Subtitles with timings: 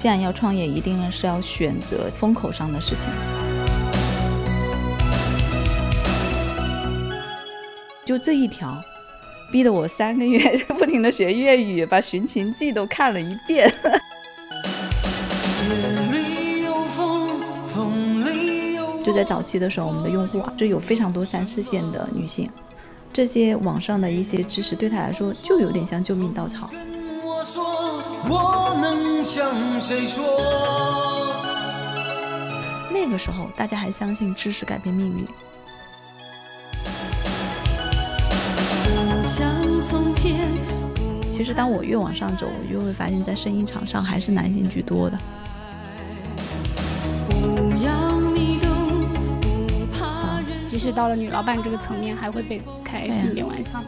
[0.00, 3.10] 既然要创业，一定是要选择风口上的事情。
[8.02, 8.82] 就这一条，
[9.52, 13.70] 逼得我三个月不停的学粤语，把《寻秦记》都看了一遍。
[19.04, 22.48] 就在早期的时候，我们的用户啊，就有非常多三四线的女性，
[23.12, 26.70] 这些网上的一些知识对她来说就有点像救命稻草。
[32.92, 35.26] 那个时候，大家还相信知识改变命运。
[41.30, 45.18] 其实，当我越往上走，我就会发现，在声音场上还是男性居多的。
[50.66, 53.82] 即使到了女老板这个层面，还会被开性别玩笑。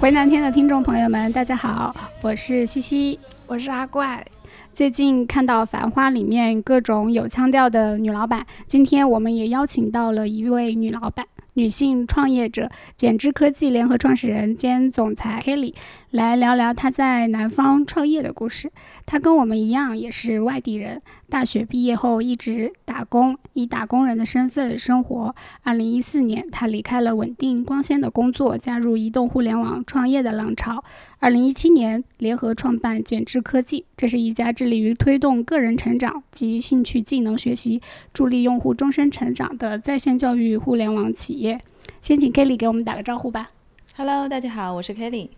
[0.00, 4.24] 回南天的听众朋友们，大家好，我是西西，我是阿怪。
[4.72, 11.26] 最近看到《繁花》里面各种有腔调的女老板，今天我们也邀请到了一位女老板。
[11.54, 15.74] 女性创业者减脂科技联合创始人兼总裁 Kelly
[16.12, 18.72] 来聊聊她在南方创业的故事。
[19.10, 25.34] 她跟我们一样也是外地人，大学毕业后一直打工，以打工人的身份生活。
[25.64, 30.84] 二零一四年，他离开了稳定光鲜的工作，加入移动互联网创业的浪潮。
[31.18, 37.82] 二零一七年，联合创办简知科技，这是一家致力于推动个人成长及兴趣技能学习，
[38.14, 41.60] 助力用户终身成长的在线教育互联网企业。
[42.00, 43.50] 先请 Kelly 给我们打个招呼吧。
[43.96, 45.30] Hello，大家好，我是 Kelly。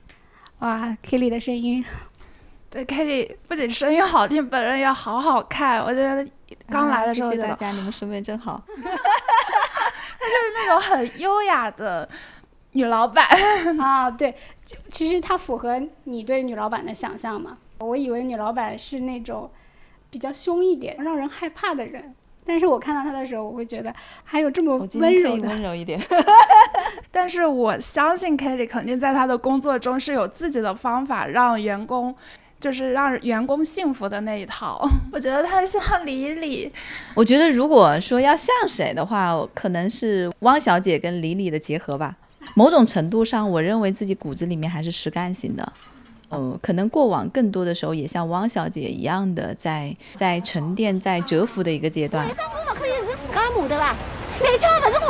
[0.58, 2.11] 哇，Kelly 的声音，对
[2.72, 5.80] Kelly 不仅声音好听，本人也好好看。
[5.82, 6.26] 我觉得
[6.68, 8.62] 刚来的时候，谢谢大家，你们审美真好。
[8.74, 12.08] 她就是那种很优雅的。
[12.74, 13.22] 女老板
[13.78, 14.34] 啊，对，
[14.90, 17.58] 其实她符合你对女老板的想象嘛。
[17.80, 19.50] 我以为女老板是那种
[20.08, 22.14] 比较凶一点、让人害怕的人，
[22.46, 23.94] 但是我看到她的时候，我会觉得
[24.24, 26.00] 还有这么温柔的，温柔一点。
[27.12, 32.16] 但是我相信 Katie 肯定在她的工作中是有自己的方法，让员工
[32.62, 34.80] 就是让员工幸福的那一套。
[35.12, 36.72] 我觉得他像李李。
[37.12, 42.14] 我觉得如果说要像谁的话，可能是汪小姐跟李李的结合吧。
[42.54, 45.72] 某种程度上，我认为自己骨子里面还是实干型的，
[46.30, 52.28] 嗯，可能过往更多的时候也像汪小姐一样的，在在沉淀、在蛰伏的一个阶段。
[52.28, 52.34] 这
[52.68, 53.96] 我可以是自家母的吧？
[54.38, 54.52] 不是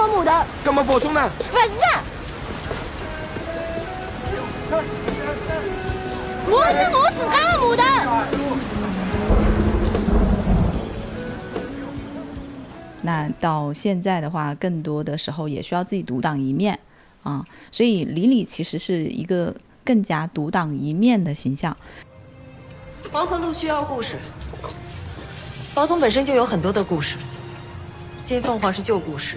[0.00, 0.46] 我母的。
[0.64, 1.30] 干嘛补充呢？
[1.50, 1.62] 不是，
[6.54, 7.82] 我是我自家母的。
[13.00, 16.78] 那到现在的话，更多的时候也需要自己独当一面。
[17.22, 21.74] 啊，所以李李其实是一个更加独当一面的形象。
[23.10, 24.18] 黄河路需要故事，
[25.72, 27.16] 宝总本身就有很多的故事。
[28.24, 29.36] 金凤凰是旧故事，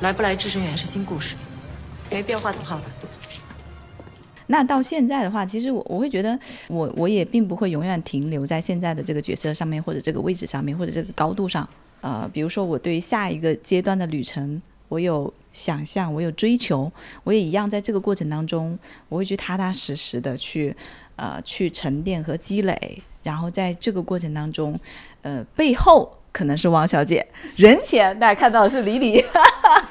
[0.00, 1.34] 来不来智深远是新故事，
[2.10, 2.84] 没必要画等号的。
[4.46, 6.38] 那到现在的话，其实我我会觉得，
[6.68, 11.68] 我我也并不会永远停留在现在的这个角色上面，或者这个位置上面，或者这个高度上。
[12.00, 14.60] 呃，比如说我对下一个阶段的旅程。
[14.90, 16.92] 我有想象，我有追求，
[17.24, 18.78] 我也一样，在这个过程当中，
[19.08, 20.72] 我会去踏踏实实的去，
[21.16, 24.78] 呃，去沉淀和积累，然后在这个过程当中，
[25.22, 29.24] 呃，背后可能是汪小姐，人前大家看到的是李李，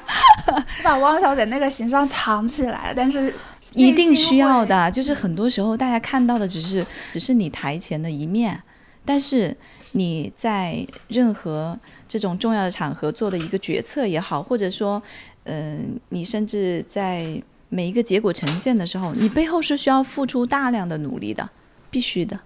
[0.84, 3.34] 把汪小姐那个形象藏起来，但是
[3.72, 8.62] 一定需要的，就是很多时候大家看到的只是只是你台前的一面，
[9.04, 9.56] 但是。
[9.96, 11.78] 你在任何
[12.08, 15.00] 这种重要的场合做的一个决策也好，或者说，
[15.44, 21.48] 嗯，你甚至在每一个结果呈现的时候，你背后是需要付出大量的努力的，
[21.92, 22.40] 必须的。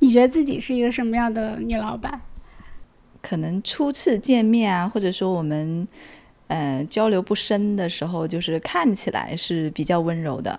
[0.00, 2.20] 你觉得自己是一个什么样的女老板？
[3.22, 5.88] 可能初次见面啊，或者说我们，
[6.48, 10.58] 呃，交流不深的时候，就是看起来是比较温柔的。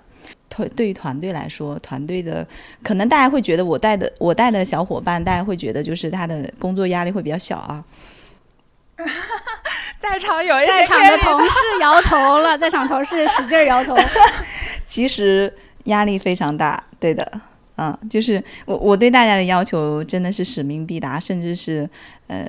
[0.50, 2.48] 团对于团队来说，团队的
[2.82, 7.84] 可能大家会觉得我带的我带的小伙伴，大家会觉得就是他的工作压力会比较小啊。
[10.00, 13.96] 在场有一些在场的同事摇头了，在场同事使劲摇头。
[14.86, 15.52] 其实
[15.86, 17.42] 压力非常大，对的，
[17.76, 21.90] 嗯，就是我我对大家的要求真的是使命必达，甚至是
[22.28, 22.48] 呃，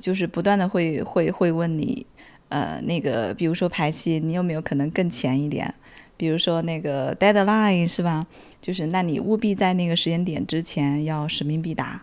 [0.00, 2.04] 就是不断的会会会问你，
[2.48, 5.72] 呃，那个比如说排期，你有没有可能更前一点？
[6.16, 8.26] 比如说那个 deadline 是吧？
[8.60, 12.02] 就是那你务必在那个时间点之前要使命必达。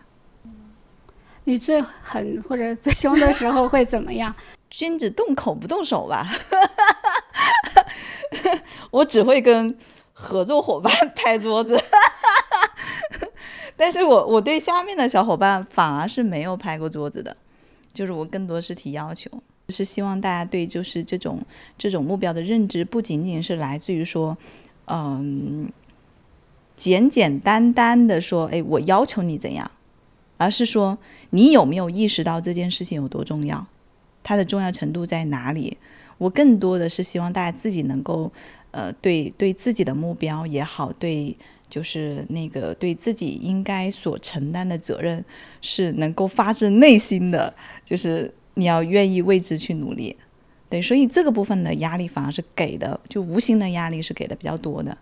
[1.44, 4.34] 你最狠或者最凶的时候会怎么样？
[4.70, 6.30] 君子动口不动手吧。
[8.90, 9.76] 我只会跟
[10.22, 11.76] 合作伙伴拍桌子，
[13.76, 17.36] 但是我我对下面的小伙伴反而是没有拍过桌子的，
[17.92, 19.28] 就是我更多是提要求，
[19.68, 21.42] 是希望大家对就是这种
[21.76, 24.38] 这种目标的认知，不仅仅是来自于说，
[24.86, 25.70] 嗯，
[26.76, 29.70] 简简单单的说，哎，我要求你怎样，
[30.36, 30.98] 而是说
[31.30, 33.66] 你有没有意识到这件事情有多重要，
[34.22, 35.78] 它的重要程度在哪里？
[36.18, 38.30] 我更多的是希望大家自己能够，
[38.72, 41.34] 呃，对对自己的目标也好，对
[41.70, 45.24] 就是那个对自己应该所承担的责任，
[45.60, 47.54] 是能够发自内心的，
[47.84, 50.16] 就是你要愿意为之去努力，
[50.68, 54.96] 对，所以这个部分的压力反而是给的，就无形的压力是给的比较多的。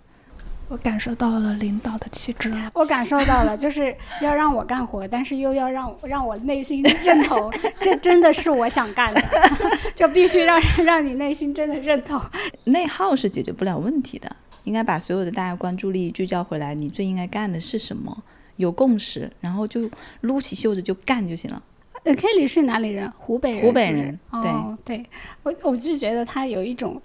[0.71, 9.21] 我感受到了领导的气质， 我感受到了，就是要让我干活，但是又要让让我内心 认同，这真的是我想干的，
[9.97, 12.23] 就必须让让你内心真的认同。
[12.63, 14.31] 内耗是解决不了问题的，
[14.63, 18.23] 应该把所有的大家关注力聚焦回来，你最应该干的是什么？
[18.55, 19.91] 有共识，然后就
[20.21, 21.61] 撸起袖子就干就行了。
[22.05, 23.13] 呃，Kelly 是哪里人？
[23.19, 23.63] 湖北人。
[23.63, 24.17] 湖北人。
[24.41, 24.53] 对
[24.85, 25.07] 对，
[25.43, 27.03] 我我就觉得他有一种。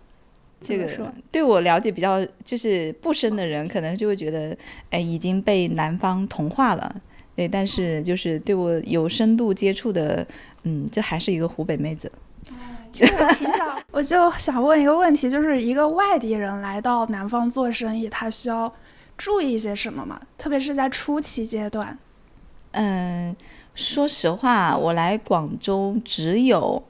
[0.63, 4.57] 这个对我了解比较就是不深的人，可能就会觉得，
[4.89, 6.95] 哎，已经被南方同化了。
[7.35, 10.25] 对，但是就是对我有深度接触的，
[10.63, 12.11] 嗯，这还是一个湖北妹子。
[12.91, 18.73] 就挺想， 我就想问一个问题，就是一个外地人来到南方做生意，他需要
[19.17, 20.19] 注意些什么吗？
[20.37, 21.97] 特别是在初期阶段。
[22.71, 23.35] 嗯，
[23.75, 26.81] 说实话，我来广州只有。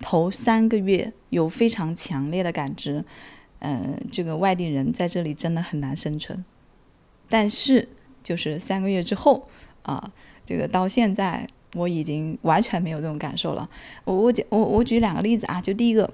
[0.00, 3.04] 头三个月有非常强烈的感知，
[3.58, 6.44] 嗯，这个外地人在这里真的很难生存。
[7.28, 7.88] 但是
[8.22, 9.48] 就是三个月之后
[9.82, 10.12] 啊，
[10.46, 13.68] 这个到现在我已经完全没有这种感受了。
[14.04, 16.08] 我我我我举两个例子啊，就第一个，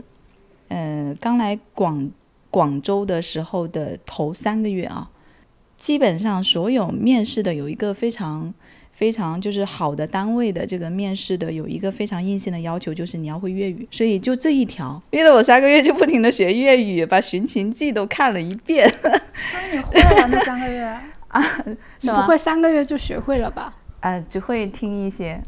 [0.68, 2.10] 嗯，刚来广
[2.48, 5.10] 广州的时候的头三个月啊，
[5.76, 8.54] 基本上所有面试的有一个非常。
[9.00, 13.88] 非常就是好的单位的这个面试的有一个非常硬性的要求，就是你要会粤语。
[13.90, 18.86] 所以就这一条，逼得我三个月就不停的学粤语，把《寻秦记》都看了一遍。
[18.90, 20.82] 所以你会了那三个月
[21.28, 21.64] 啊？
[22.02, 23.74] 你不会三个月就学会了吧？
[24.00, 25.42] 啊，只会听一些。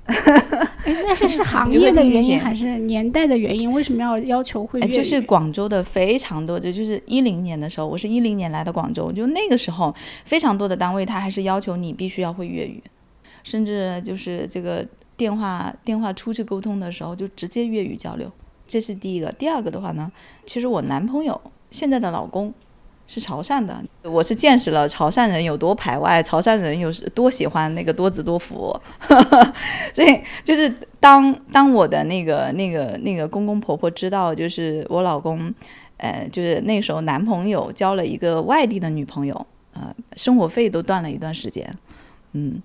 [0.87, 3.71] 那是是行 业的原因还是年代的原因？
[3.71, 4.93] 为什么要要求会粤语？
[4.95, 9.95] 就是广州的非常多的，就是一零年的时候，我是一零年来的广州，就那个时候
[10.25, 12.83] 非常多的单位，他还是要求你必须要会粤语。
[13.43, 14.87] 甚至就是这个
[15.17, 18.31] 电话电话出去沟通的时候，就直接粤语交流，
[18.67, 19.31] 这是第一个。
[19.33, 20.11] 第二个的话呢，
[20.47, 21.41] 其实我男朋友
[21.71, 22.53] 现在的老公
[23.07, 28.75] 是潮汕的，我是见识了潮汕人有多排外，潮汕人有多喜欢那个多子多福，
[29.93, 35.53] 所以就是当当我的那个那个那个公公婆婆知道，就是我老公，
[35.99, 41.77] 呃，就是那时候男朋友交了一个外地的女朋友，呃，生活费都断了一段时间，
[42.33, 42.63] 嗯。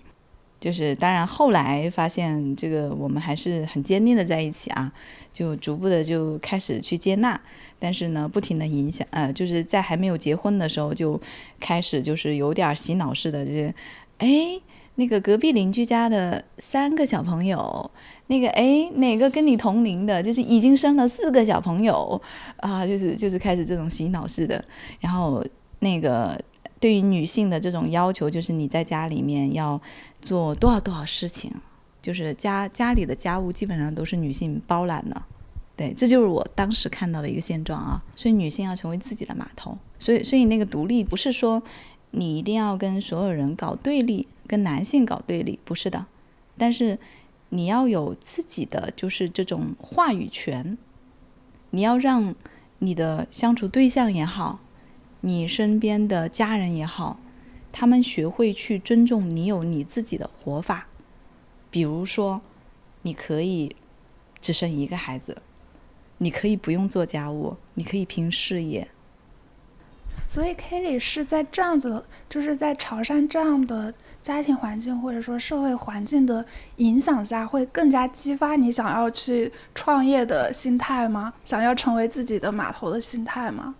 [0.59, 4.91] 就是当然，后来发现这个我们还是很坚定的在一起啊，
[5.31, 7.39] 就逐步的就开始去接纳，
[7.77, 11.19] 但是呢，不停的影响，呃，就是在还没有结婚的时候就
[11.59, 13.73] 开始就是有点洗脑式的，就是
[14.17, 14.59] 哎，
[14.95, 17.91] 那个隔壁邻居家的三个小朋友，
[18.25, 22.19] 那个哎哪个跟你同龄的，就是已经生了四个小朋友
[22.57, 24.65] 啊，就是就是开始这种洗脑式的，
[24.99, 25.45] 然后
[25.79, 26.35] 那个。
[26.79, 29.81] 对于女性的这种要求，就是你在家里面要
[30.27, 31.49] 做多少多少事情，
[32.01, 35.23] 就是家家里的家务基本上都是女性包揽的，
[35.77, 38.03] 对，这就是我当时看到的一个现状啊。
[38.13, 41.63] 所以女性要成为自己的码头，所以所以那个独立不是说
[42.11, 46.05] 你一定要跟所有人搞对立，跟男性搞对立，不是的，
[46.57, 46.99] 但是
[47.47, 50.77] 你要有自己的就是这种话语权，
[51.69, 52.35] 你要让
[52.79, 54.59] 你的相处对象也好。
[55.21, 57.19] 你身边的家人也好，
[57.71, 60.87] 他们学会去尊重你有你自己的活法。
[61.69, 62.41] 比如说，
[63.01, 63.75] 你可以
[64.39, 65.41] 只生一个孩子，
[66.17, 68.87] 你可以不用做家务，你可以拼事业。
[70.27, 76.45] 所以，Kelly 是在这样子，就是在潮汕这样的家庭环境或者说社会环境的
[76.77, 81.33] 影响下，会更加激发你想要去创业的心态吗？
[81.45, 83.75] 想要成为自己的码头的心态吗？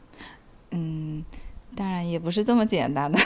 [0.72, 1.24] 嗯，
[1.78, 3.20] 当然也不是这么简单的，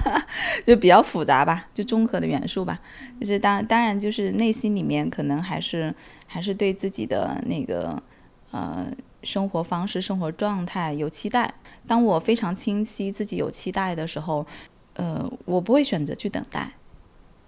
[0.66, 2.78] 就比较复杂吧，就综合的元素吧。
[3.18, 5.94] 就是当当然就是内心里面可能还是
[6.26, 8.02] 还是对自己的那个
[8.50, 8.86] 呃
[9.22, 11.54] 生活方式、生活状态有期待。
[11.86, 14.46] 当我非常清晰自己有期待的时候，
[14.92, 16.72] 呃，我不会选择去等待，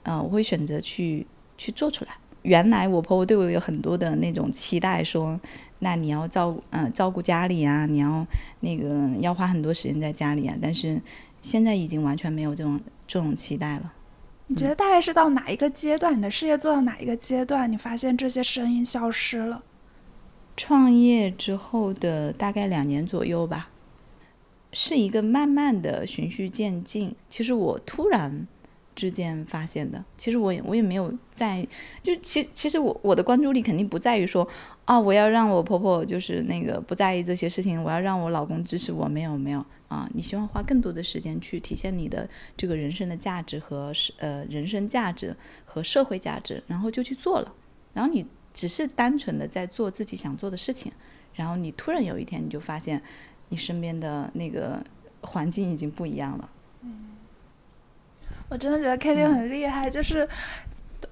[0.04, 1.26] 嗯，我会选择去
[1.58, 2.12] 去做出来。
[2.42, 5.38] 原来我婆婆对我有很多的那种期待，说，
[5.80, 8.26] 那你要照顾，嗯，照顾家里啊，你要
[8.60, 10.56] 那个要花很多时间在家里啊。
[10.60, 11.00] 但是
[11.42, 13.92] 现在已经完全没有这种这种期待了。
[14.46, 16.16] 你觉得大概是到哪一个阶段？
[16.16, 19.62] 你的事业做到哪一个阶段，你发现这些声音消失了？
[20.56, 23.68] 创业之后的大概两年左右吧，
[24.72, 27.14] 是一个慢慢的循序渐进。
[27.28, 28.46] 其实我突然
[28.98, 31.64] 之间发现的，其实我也我也没有在，
[32.02, 34.46] 就其其实我我的关注力肯定不在于说，
[34.84, 39.64] 啊，我要让我婆婆就是那个不在意这些事情，我要让我老公支持我，没有没有。
[39.86, 47.54] 啊，你希望花更多的时间去体现你的这个人生的价值和是呃人生价值和社会价值，然后就去做了。
[47.94, 50.90] 然后你只是单纯的在做自己想做的事情，
[51.34, 53.00] 然后你突然有一天你就发现，
[53.48, 54.84] 你身边的那个
[55.22, 56.50] 环境已经不一样了。
[58.48, 60.28] 嗯，我真的觉得 Kelly 很厉害，就是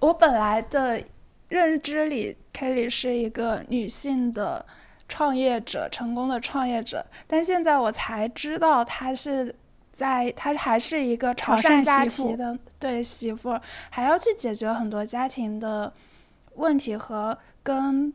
[0.00, 1.02] 我本来的
[1.48, 4.64] 认知里，Kelly 是一个女性的。
[5.08, 9.54] 创业者，成功的创业者，但现在我才知道，她是
[9.92, 13.56] 在她还是一个潮汕家庭的对媳妇，
[13.88, 15.92] 还要去解决很多家庭的
[16.56, 18.12] 问题和跟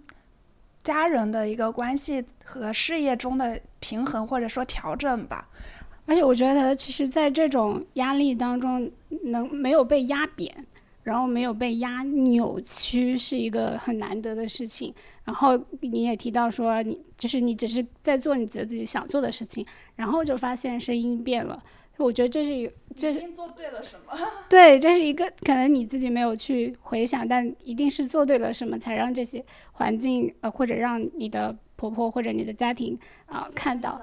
[0.84, 5.48] 家人的一个关系和事业中的平衡或者说调整吧。
[6.12, 8.92] 而且我觉得，其实，在这种压力当中，
[9.24, 10.54] 能没有被压扁。
[11.04, 14.94] 然后没有被压扭曲是一个很难得的事情。
[15.24, 19.66] 然后你也提到说，你就是你只是在做你自己想做的事情，
[19.96, 21.64] 然后就发现声音变了。
[21.98, 24.16] 我觉得这是一，这是做对了什么？
[24.48, 34.00] 对，这是一个可能你自己没有去回想，但一定是做对了什么，才让这些环境呃或者让你的婆婆或者你的家庭啊看到。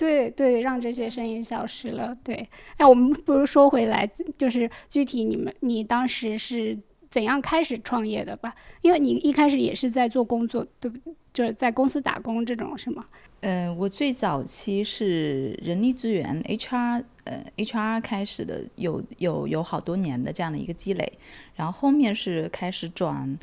[0.00, 2.16] 对对，让这些声音消失了。
[2.24, 6.78] 对，哎，我们不如说回来，就是具体你们，你当时是
[7.10, 8.54] 怎样开始创业的吧？
[8.80, 11.14] 因为你一开始也是在做工作，对不？
[11.34, 13.04] 就是在公司打工这种是吗？
[13.42, 21.12] 嗯，我最早期是人力资源 HR，呃，HR 开始的，有有有好多年的这样的一个积累，
[21.54, 23.38] 然后后面是开始转，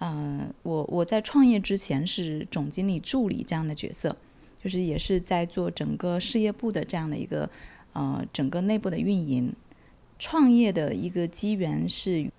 [0.00, 4.14] 嗯，我我在创业之前是总经理助理这样的角色。
[4.62, 7.48] 就是也是在做整个事业部的这样的一个，
[7.94, 9.52] 呃，整个内部的运营。
[10.18, 12.30] 创业的一个机缘是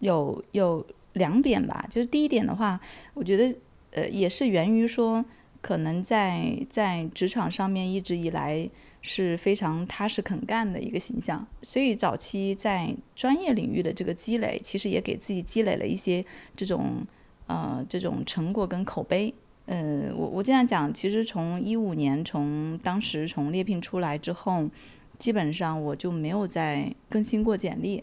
[0.00, 2.78] 有有两点吧，就是第一点的话，
[3.14, 3.56] 我觉得
[3.92, 5.24] 呃也是源于说，
[5.62, 8.68] 可能在在职场上面一直以来
[9.00, 16.22] 是非常踏实肯干的一个形象，所以早期在专业领域的这个积累，其实也给自己积累了一些
[16.54, 17.06] 这种
[17.46, 19.32] 呃这种成果跟口碑。
[19.66, 24.68] 呃，我我这样讲，其实从一五年，从当时从猎聘出来之后，
[25.16, 28.02] 基本上我就没有再更新过简历。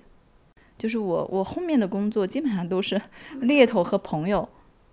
[0.77, 3.01] 就是我我后面的工作基本上都是
[3.41, 4.47] 猎头和朋友，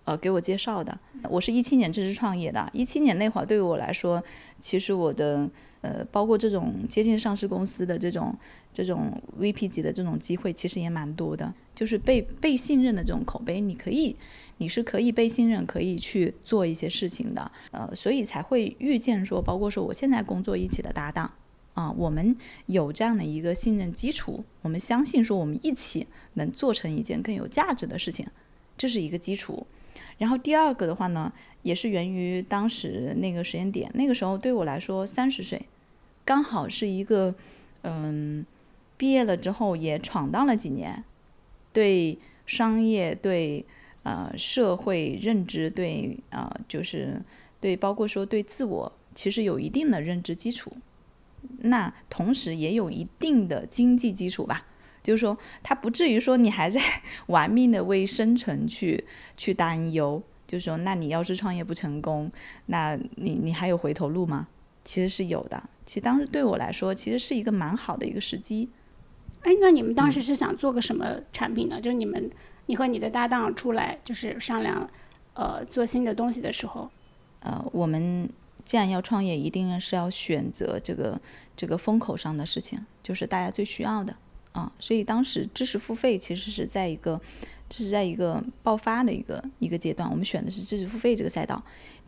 [0.04, 0.98] 呃，给我介绍的。
[1.30, 4.22] 我是一七年正式创业的，一七年那会儿对于我来说，
[4.58, 5.48] 其实我的
[5.84, 8.34] 呃，包括这种接近上市公司的这种
[8.72, 11.52] 这种 VP 级的这种机会，其实也蛮多的。
[11.74, 14.16] 就是被被信任的这种口碑，你可以。
[14.58, 21.28] 你是可以被信任，可以去做一些事情的，呃，所以才会遇见说，包括说我现在工作一起的搭档，
[21.74, 22.36] 啊，我们
[22.66, 28.24] 有这样的一个信任基础，我们相信说我们一起能做成一件更有价值的事情，
[28.78, 29.66] 这是一个基础。
[30.18, 35.60] 然后第二个的话呢，也是源于当时那个时间点，那个时候对我来说三十岁，
[36.24, 37.34] 刚好是一个，
[37.82, 38.44] 嗯，
[38.96, 41.04] 毕业了之后也闯荡了几年，
[41.72, 43.64] 对商业对。
[44.04, 47.18] 呃，社会认知对啊，就是
[47.58, 50.70] 对，包括说对自我，其实有一定的认知基础。
[51.60, 54.66] 那同时也有一定的经济基础吧，
[55.02, 56.82] 就是说，他不至于说你还在
[57.28, 59.02] 玩命的为生存去
[59.38, 60.22] 去担忧。
[60.46, 62.30] 就是说，那你要是创业不成功，
[62.66, 64.48] 那你你还有回头路吗？
[64.84, 65.62] 其实是有的。
[65.86, 68.68] 其实当时对我来说，其实是一个蛮好的一个时机。
[69.42, 71.80] 哎，那你们当时是想做个什么产品呢？
[71.80, 72.30] 就是你们。
[72.66, 74.88] 你和你的搭档出来就是商量，
[75.34, 76.90] 呃，做新的东西的时候，
[77.40, 78.26] 呃，我们
[78.64, 81.20] 既然要创业，一定是要选择这个
[81.54, 84.16] 这个风口上的事情，就是大家最需要的
[84.52, 84.72] 啊。
[84.80, 87.20] 所以当时知识付费其实是在一个，
[87.68, 91.62] 这是在一个爆发的一个一个阶段，我们选的是知识付费这个赛道。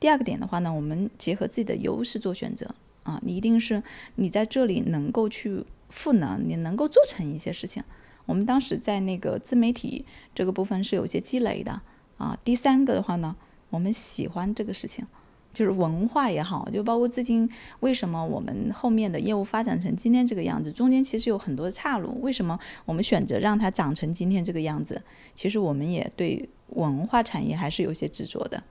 [0.06, 2.72] 第二个点的话呢，我们结合自己的优势做选择
[3.02, 3.82] 啊，你一定是
[4.14, 7.82] 你在这里能够去赋能，你能够做成一些事情。
[8.24, 11.82] 我们当时在那个自媒体这个部分是有些积累的
[12.18, 12.38] 啊。
[12.44, 13.34] 第三个的话呢，
[13.68, 15.04] 我们喜欢这个事情，
[15.52, 22.16] 就是文化也好，就包括资金，为什么我们后面的业务发展成今天这个样子，中间其实有很多岔路。
[22.22, 25.02] 为什么我们选择让它长成今天这个样子？
[25.34, 28.62] 其实我们也对文化产业还是有些执着的。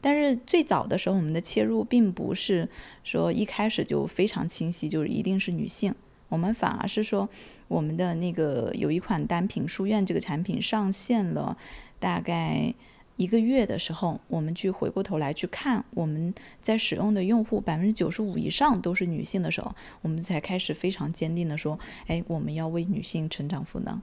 [0.00, 2.68] 但是最早的时候，我们的切入并不是
[3.04, 5.94] 说一开始就非常清晰，就是一定是女性。
[6.28, 7.28] 我们反而是说，
[7.66, 11.56] 我们的那个有一款单品书院这个产品上线了，
[11.98, 12.72] 大概
[13.16, 24.00] 一个月的时候，我们去回过头来去看我们在使用的用户百分之九十五以上都是女性的时候，我们才开始非常坚定的说，哎，我们要为女性成长赋能。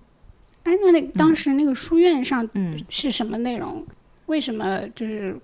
[0.63, 3.85] 哎，那那当时那个书院上嗯，是什么内容？
[4.25, 5.39] 为什么就是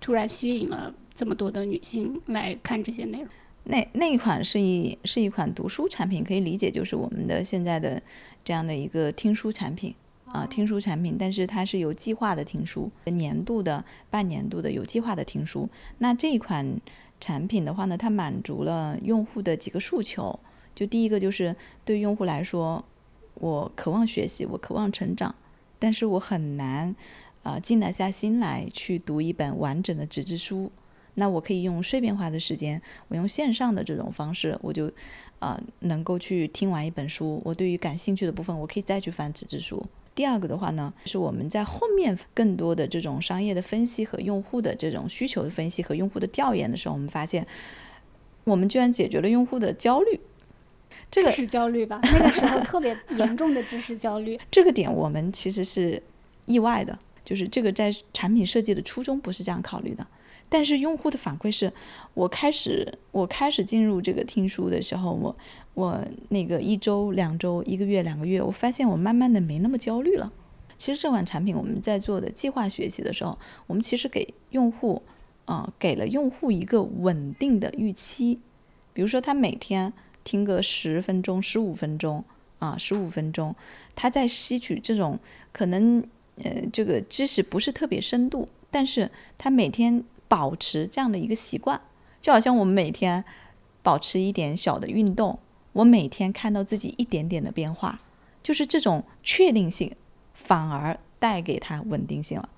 [0.00, 3.28] 突然吸引了这么多的女性来看这些内容？
[3.64, 8.02] 那那一款是一是一款读书产品，可以理解就是我们的现在的
[8.44, 9.94] 这样的一个听书产品
[10.26, 15.68] 啊，听书产品，但是它是有计划的听书，年度的、半年度的有计划的听书。
[15.98, 16.66] 那这一款
[17.20, 20.36] 产品的话呢，它满足了用户的几个诉求，
[20.74, 22.84] 就第一个就是对用户来说，
[23.34, 25.32] 我渴望学习，我渴望成长，
[25.78, 26.92] 但是我很难
[27.42, 30.70] 啊、呃静得下心来去读一本完整的纸质书。
[31.14, 34.90] 那我可以用碎片化的时间，我用线上的这种方式，我就，
[35.40, 37.42] 呃，能够去听完一本书。
[37.44, 39.84] 我对于感兴趣的部分，我可以再去翻纸质书。
[40.14, 47.46] 第二个的话呢，是我们在后面更多的这种商业的分析和用户的这种需求的分析和用户的调研的时候，我们发现，
[48.44, 50.18] 我们居然解决了用户的焦虑。
[51.10, 54.38] 这个知识焦虑吧，那个时候特别严重的知识焦虑。
[54.50, 56.02] 这个点我们其实是
[56.46, 60.06] 意外的，就是这个在产品设计的初衷不是这样考虑的。
[60.48, 61.72] 但是用户的反馈是，
[62.12, 65.34] 我开始我开始进入这个听书的时候，我
[65.72, 70.30] 我那个一周、两周、一个月、两个月，我发现我慢慢的没那么焦虑了。
[70.76, 75.00] 其实这款产品我们在做的计划学习的时候，我们其实给用户，
[75.46, 78.38] 呃，给了用户一个稳定的预期，
[78.92, 79.90] 比如说他每天
[80.22, 82.22] 听个十分钟、十五分钟
[82.58, 83.54] 啊，十五分钟，
[83.94, 85.18] 他在吸取这种
[85.52, 86.04] 可能
[86.36, 91.80] 呃这个知识不是特别深度，但是他每天保持这样的一个习惯，
[92.20, 93.24] 就好像我们每天
[93.82, 95.38] 保持一点小的运动，
[95.72, 98.00] 我每天看到自己一点点的变化，
[98.42, 99.94] 就是这种确定性
[100.34, 102.48] 反而带给他稳定性了。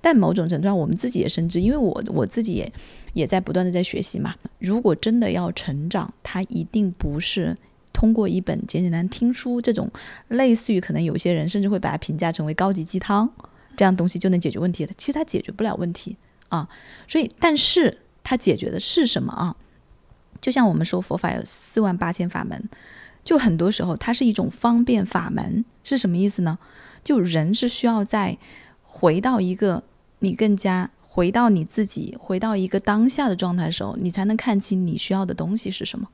[0.00, 2.70] 但某种程度上，我们自己也深知，因为我我自己也
[3.14, 4.34] 也在不断的在学习嘛。
[4.58, 7.56] 如果真的要成长，它一定不是
[7.92, 9.90] 通过一本简简单听书这种
[10.28, 13.30] 类似于可能有些人甚至会把它评价成为高级鸡汤
[13.76, 14.92] 这样东西就能解决问题的。
[14.96, 16.16] 其实它解决不了问题
[16.48, 16.68] 啊。
[17.08, 19.56] 所以，但是它解决的是什么啊？
[20.40, 22.68] 就像我们说佛法有四万八千法门，
[23.22, 26.58] 就很多时候它是一种方便法门，是什么意思呢？
[27.04, 28.38] 就人是需要在
[28.82, 29.82] 回到一个
[30.20, 36.08] 你更加回到你自己，回到一个当下的状态的时候，你才能看清你需要的东西是什么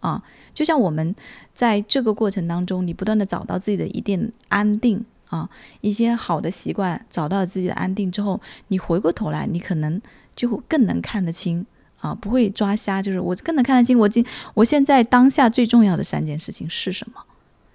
[0.00, 0.22] 啊。
[0.52, 1.14] 就像我们
[1.54, 5.48] 在这个过程当中，你不断的找到自己的一定安定啊，
[5.80, 10.00] 一些好的习惯，找到自己的安定之后，你回过头来，你可能
[10.34, 11.64] 就会更能看得清
[11.98, 13.00] 啊，不会抓瞎。
[13.00, 17.22] 就是我更能看得清我今我现在当下最重要的三件事情是什么，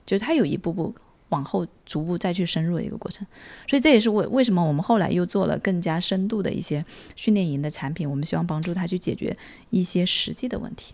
[0.06, 0.94] 就是它有一步步。
[1.30, 3.26] 往后逐步再去深入的一个过程，
[3.68, 6.86] 所以这也是为为什么我们后来又做了更加深度的一些
[7.16, 9.36] 训练营的产品，我们希望帮助他去解决
[9.72, 10.94] 一些实际的问题。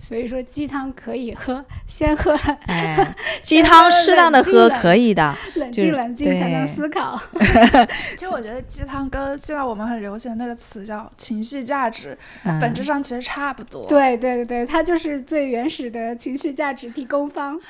[0.00, 7.20] 所以说鸡汤可以喝， 先喝了，哎， 鸡汤适当的喝可以的，冷静冷静才能思考。
[8.16, 13.86] 其实我觉得鸡汤跟现在我们很流行的那个词叫情绪价值，嗯本质上其实差不多。
[13.86, 17.60] 对对对，它就是最原始的情绪价值提供方。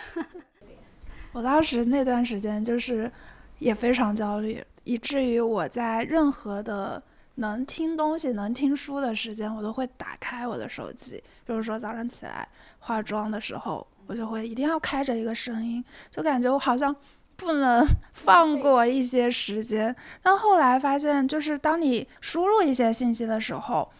[1.32, 3.10] 我当时那段时间就是
[3.58, 7.02] 也非常焦虑，以至于我在任何的
[7.40, 11.22] 能听东西、能听书的时间，我都会打开我的手机。
[11.46, 12.46] 就是说早上起来
[12.78, 16.94] 化妆的时候，我就会一定要开着一个声音，就感觉我好像
[17.36, 19.94] 不能放过一些时间。
[20.22, 23.90] 但后来发现，就是当你输入一些信息的时候，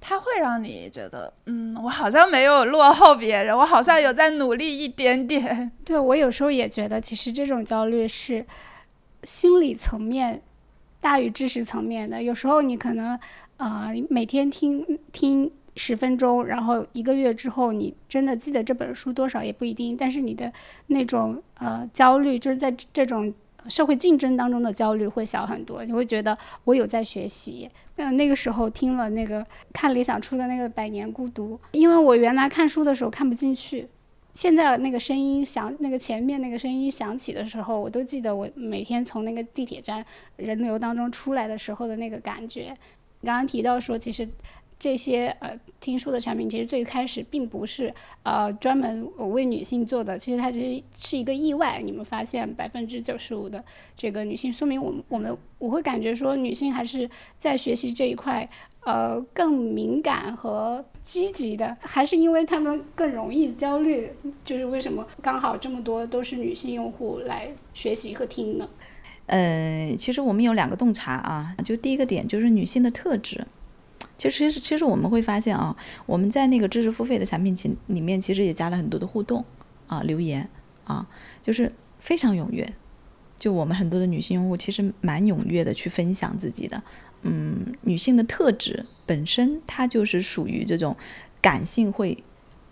[0.00, 5.72] 它会让你觉得，嗯，我好像没有落后别人，我好像有在努力一点点。
[5.84, 8.46] 对我有时候也觉得，其实这种焦虑是
[9.24, 10.40] 心理层面
[11.00, 12.22] 大于知识层面的。
[12.22, 13.18] 有时候你可能
[13.56, 20.52] 呃每天听听十分钟，然后一个月之后你真的记得这本书多少也不一定，但是你的
[20.88, 23.32] 那种呃焦虑，就是在这种。
[23.68, 27.68] 社会竞争当中的焦虑会小很多，你会觉得我有在学习。
[27.96, 33.86] 那那个时候听了那个看理想出的那个《百年孤独》，因为我原来看书的时候看不进去，
[34.38, 42.72] 现在那个声音响，那个前面那个声音响起的时候，我都记得我每天从那个地铁站人流当中出来的时候的那个感觉。
[43.24, 44.28] 刚刚提到说，其实
[44.78, 51.82] 这些呃听书的产品，其实最开始并不是呃专门为女性做的，其实它其实是一个意外。
[51.82, 53.64] 你们发现百分之九十五的
[53.96, 58.48] 这个女性，说明我们我们我会感觉说女性还是在学习这一块
[58.88, 64.10] 呃更敏感和积极的，还是因为她们更容易焦虑？
[64.42, 68.66] 就是为什么刚好这么多都是女性用户来学习和听呢？
[69.26, 73.46] 呃，其实我们有两个洞察啊，就第一个点就是女性的特质。
[74.16, 79.44] 其实其实，其实我们会发现啊，我们在那个知识付费的产品群里面，其实也加了很多的互动
[79.86, 80.48] 啊，留言
[80.84, 81.06] 啊，
[81.42, 81.70] 就是
[82.00, 82.66] 非常踊跃。
[83.38, 86.82] 就我们很多的女性用户，其实蛮踊跃的去分享自己的。
[87.22, 90.96] 嗯，女性的特质本身，它就是属于这种
[91.40, 92.16] 感性会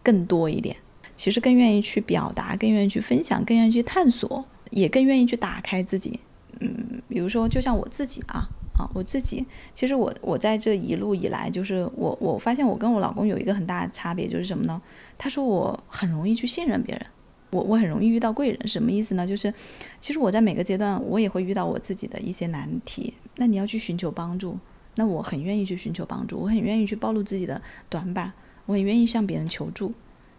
[0.02, 0.76] 更多一点，
[1.16, 6.20] 其实更愿意去表达，更愿意去分享，更愿意去探索，也更愿意去打开自己。
[6.60, 14.80] 嗯，比如说，就像我自己啊，啊，我自己，其实我我在这一路以来，就是我我发现我跟我老公有一个很大的差别，就是什么呢？
[15.18, 17.06] 他说我很容易去信任别人，
[17.50, 19.26] 我我很容易遇到贵人，什么意思呢？
[19.26, 19.52] 就是
[20.00, 24.58] 其实我在每个阶段，我也会遇到我自己的一些难题，那你要去寻求帮助，
[24.96, 28.32] 那我很愿意去寻求帮助，我很愿意去暴露自己的短板，
[28.66, 29.92] 我很愿意向别人求助，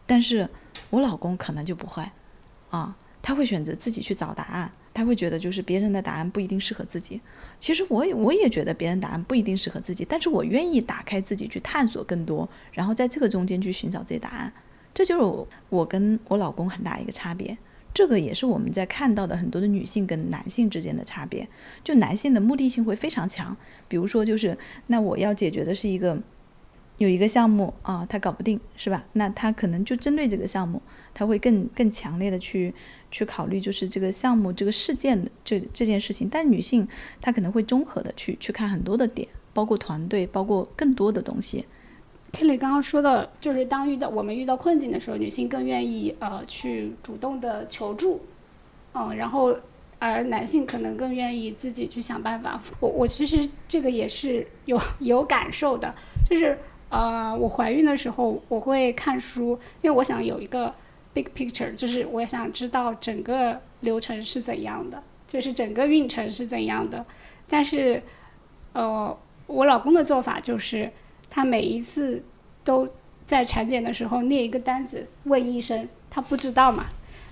[0.05, 0.49] 但是
[0.89, 2.03] 我老公可能就不会，
[2.69, 4.71] 啊，他会选择自己去找答案。
[4.93, 7.21] 他会觉得就是别人的答案不一定适合自己，
[7.59, 14.51] 其实我也我也觉得别人答案不一定适合自己，但是我愿意打开自己去探索更多，然后在这个中间去寻找自己答案，
[14.95, 17.55] 这就是我跟我老公很大一个差别。
[17.97, 21.47] 这个也是我们在看到的很多的女性跟男性之间的差别。
[21.83, 23.57] 就男性的目的性会非常强，
[23.87, 24.55] 比如说就是
[24.85, 26.21] 那我要解决的是一个
[26.99, 29.03] 有一个项目啊，他搞不定是吧？
[29.13, 30.79] 那他可能就针对这个项目，
[31.11, 32.71] 他会更更强烈的去。
[33.09, 36.85] 去考虑就是这个项目、这个事件的这这件事情，但女性
[37.21, 41.65] 她可能会综合的去去看很多的点，包括团队，包括更多的东西。
[42.45, 48.21] K 刚刚说到，就是当遇到我们遇到困境的时候，女性更愿意呃去主动的求助，
[48.93, 49.55] 嗯，然后
[49.99, 52.61] 而男性可能更愿意自己去想办法。
[52.79, 55.93] 我我其实这个也是有有感受的，
[56.29, 56.57] 就是
[56.89, 60.73] 呃我怀孕的时候我会看书，因为我想有一个。
[61.13, 67.03] Big picture 就是我想知道整个流程是怎样的，就是整个运程是怎样的。
[67.49, 68.03] 但是，
[68.73, 70.91] 呃，我老公的做法就是，
[71.29, 72.23] 他每一次
[72.63, 72.87] 都
[73.25, 76.85] 在产检的时候列一个单子问医生，他不知道嘛，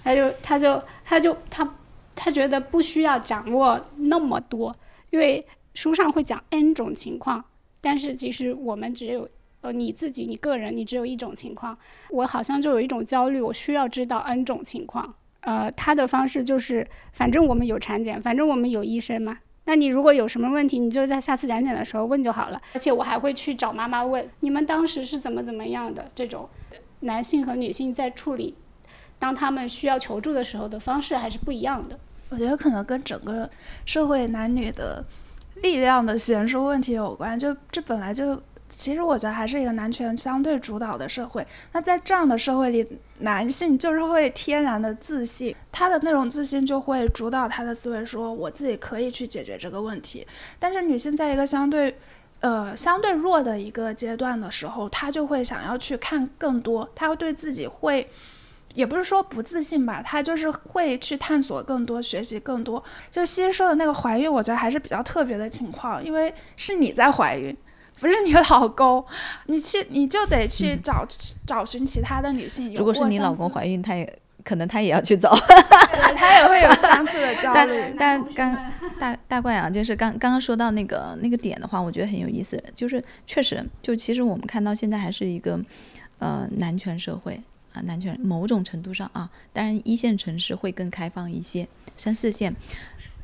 [0.03, 1.75] 他就他就他就他
[2.15, 4.75] 他觉得不需要掌握那么多，
[5.09, 7.43] 因为书上会讲 N 种情况，
[7.81, 9.29] 但是其实我们只有。
[9.61, 11.75] 呃，你自己，你个人，你只有一种情况，
[12.11, 15.15] 我好像就有一种焦虑，我需要知道 N 种情况。
[15.39, 19.39] 呃，他的方式就是，反正我们有产检，反正我们有医生嘛。
[19.65, 22.61] 那你如果有什么问题，你就在下次讲解的时候问就好了。
[22.73, 26.05] 而且我还会去找妈妈问，你们当时是怎么怎么样的？
[26.15, 26.47] 这种
[27.01, 28.55] 男性和女性在处理，
[29.19, 31.99] 当他们需要求助的时候的方式还是不一样的。
[32.29, 33.49] 我觉得可能跟整个
[33.85, 35.03] 社会男女的
[35.55, 37.37] 力量的悬殊问题有关。
[37.37, 38.41] 就这本来就。
[38.67, 41.45] 其实我觉得还是一个男权相对主导的社会。
[41.71, 42.85] 那在这样的社会里，
[43.19, 50.25] 男性就是会天然的自信，他的那种自信就会主导他的思维，说我自己可以去解决这个问题。
[50.59, 51.95] 但是女性在一个相对，
[52.39, 58.09] 呃，相对弱的一个阶段的时候，她就会想要去看更多，她会对自己会，
[58.73, 62.83] 也不是说不自信吧，她就是会去探索更多，学习更多。
[63.11, 67.55] 就西说的那个怀孕，我觉得还是比较特别的情况，因为是你在怀孕。
[67.99, 69.03] 不是你老公，
[69.45, 71.05] 你去 你就得去找
[71.45, 72.73] 找寻其他的女性。
[72.75, 75.35] 如果是你老公怀孕，他也可能他也要去找，
[76.15, 77.95] 他也会有相似的 焦虑。
[77.97, 78.55] 但刚
[78.99, 82.61] 大大怪啊，就是刚刚刚说到那个那个点的话，我觉得很有意思。
[82.75, 85.59] 就是确实，就其实我们看到现在还是一个
[86.19, 87.41] 呃男权社会
[87.73, 92.53] 啊，男权某种程度上啊，当然一线城市会更开放一些，三四线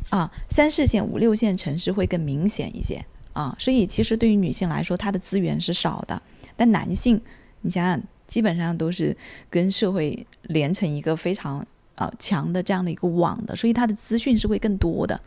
[0.09, 3.05] 啊，三四线五六线城市会更明显一些。
[3.33, 6.21] 啊，所以其实对于女性来说，她的资源是少的，
[6.55, 7.19] 但男性，
[7.61, 9.15] 你想想，基本上都是
[9.49, 11.65] 跟社会连成一个非常
[11.95, 15.19] 啊强的这样的一个网的，所以他的资讯是会更多的。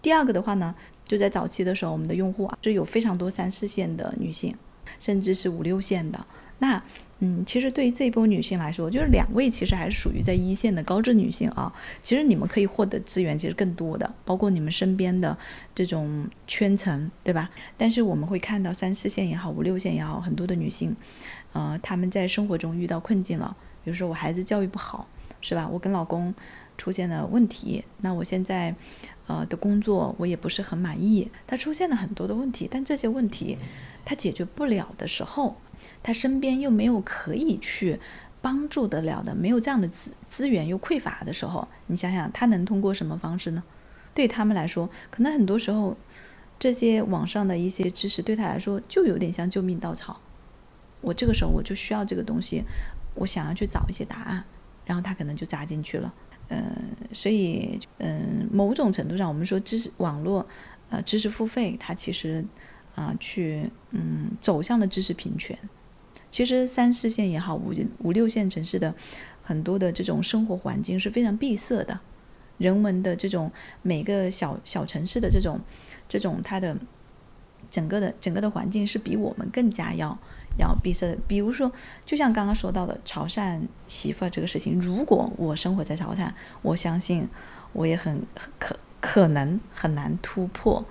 [0.00, 0.74] 第二个的话呢，
[1.06, 4.54] 就在早期的时候，我们的用户啊，就有非常多三四线的女性，
[4.98, 6.26] 甚至是五六线的。
[6.62, 6.80] 那
[7.18, 11.72] 嗯，其实对于这一波女性来说，就是两位其实还是属于在一线的高质女性啊。
[12.04, 15.36] 其实你们可以获得资源其实更多的，包括你们身边的
[15.74, 17.50] 这种圈层，对吧？
[17.76, 20.94] 但是我们会看到三四线也好，五六线也好，很多的女性，
[21.52, 25.08] 呃，她们在生活中遇到困境了，比如说我孩子教育不好，
[25.40, 25.68] 是吧？
[25.68, 26.32] 我跟老公
[26.78, 28.74] 出现了问题，那我现在
[29.26, 33.58] 呃的工作我也不是很满意，他出现了很多的问题，但这些问题
[34.04, 35.56] 他解决不了的时候，
[36.02, 37.98] 他身边又没有可以去
[38.40, 43.62] 帮助得了的，没有这样的资资源又匮乏的时候，你想想他能通过什么方式呢？
[44.14, 45.96] 对他们来说，可能很多时候
[46.58, 50.20] 这些网上的一些知识对他来说就有点像救命稻草。
[51.00, 52.62] 我这个时候我就需要这个东西，
[53.14, 54.44] 我想要去找一些答案，
[54.84, 56.12] 然后他可能就扎进去了。
[56.48, 56.62] 嗯，
[57.12, 60.46] 所以嗯，某种程度上，我们说知识网络，
[60.90, 62.44] 呃，知识付费，它其实
[62.94, 65.58] 啊，去嗯走向了知识平权。
[66.30, 68.94] 其实三四线也好，五五六线城市的
[69.42, 72.00] 很多的这种生活环境是非常闭塞的，
[72.58, 73.50] 人文的这种
[73.82, 75.60] 每个小小城市的这种
[76.08, 76.76] 这种它的
[77.70, 80.18] 整个的整个的环境是比我们更加要。
[80.58, 81.72] 要闭塞的，比如说，
[82.04, 87.26] 就像刚刚说到的潮汕媳妇儿这个事情，如果我生活在潮汕，我相信
[87.72, 88.22] 我也很
[88.58, 90.84] 可可能很难突破，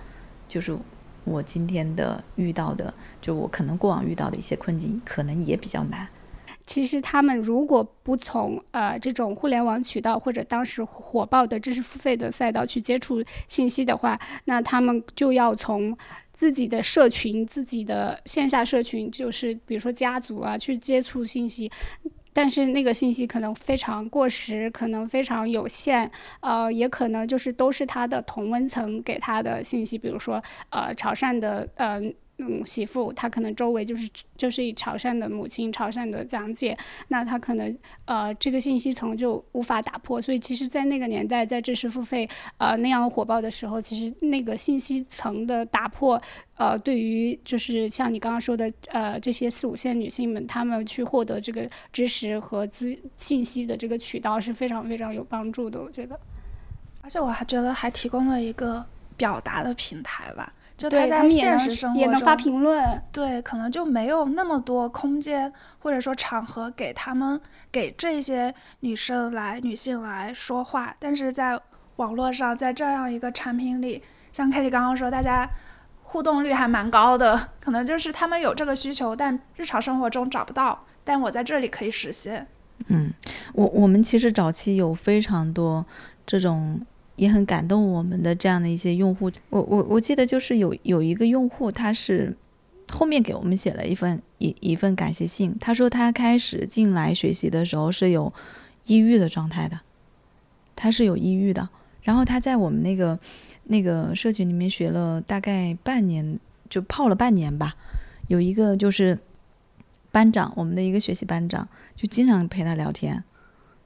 [0.48, 0.76] 就是
[1.24, 6.08] 我今天的遇到的，就我可能过往遇到的一些困境，可能也比较难。
[6.66, 15.98] 其实他们如果不从呃这种互联网渠道或者当时火爆的知识付费的赛道去接触信息的话，那他们就要从。
[16.34, 21.72] 自己的社群，自己的线下社群，就是比如说家族啊，去接触信息，
[22.34, 32.02] 但是那个信息可能非常过时，可能非常有限，呃，也可能就是都是他的同温层给他的信息，比如说呃潮汕的呃。
[32.42, 36.76] 嗯，媳妇她可能周围就是就是以潮汕的母亲、潮汕的讲解，
[37.10, 40.22] 那她可能呃这个信息层就无法打破。
[40.22, 42.28] 所以其实，在那个年代，在知识付费
[42.58, 46.22] 呃那样火爆的时候，其实那个信息层的打破，
[46.56, 55.82] 呃，对于就是像你刚刚说的呃这些四五线女性们，她们去获得这个知识和资信息的这个渠道是非常非常有帮助的。
[55.82, 56.20] 我觉得，
[57.02, 58.84] 而且我还觉得还提供了一个
[59.16, 60.52] 表达的平台吧。
[60.82, 67.40] 就他在现实生活中也能发评论，对，可能就没有那么多空间或者说场合给他们
[67.72, 71.60] 给这些女生来女性来说话，但是在
[71.98, 74.02] 网络上，在这样一个产品里，
[74.34, 75.48] 像凯蒂刚刚说，大家
[76.02, 82.48] 互动率还蛮高的， 可能就是他们有这个需求，但日常生活中找不到，但我在这里可以实现。
[82.88, 83.14] 嗯，
[83.54, 85.86] 我我们其实早期有非常多
[86.26, 86.82] 这种。
[87.22, 92.36] 也很感动我们的这样的一些用户，我我我记得就是有有一个用户，他是
[92.92, 98.34] 后面给我们写了一份一一份感谢信，他说他开始进来学习的时候是有
[98.88, 99.82] 抑郁的状态的，
[100.76, 101.70] 他是有抑郁的，
[102.02, 103.20] 然后他在我们那个
[103.66, 106.40] 那个社群里面学了大概半年，
[106.72, 107.76] 就泡了半年吧，
[108.30, 109.20] 有一个就是
[110.12, 113.24] 班长，我们的一个学习班长，就经常陪他聊天。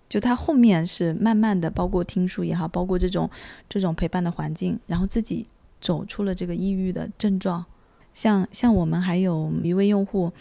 [0.07, 3.29] 就他后面是慢慢的，包括听书也好，包括这种
[3.67, 5.47] 这种陪伴的环境，然后自己
[5.81, 7.65] 走出了这个抑郁的症状。
[8.13, 10.31] 像像我们还有一位用户，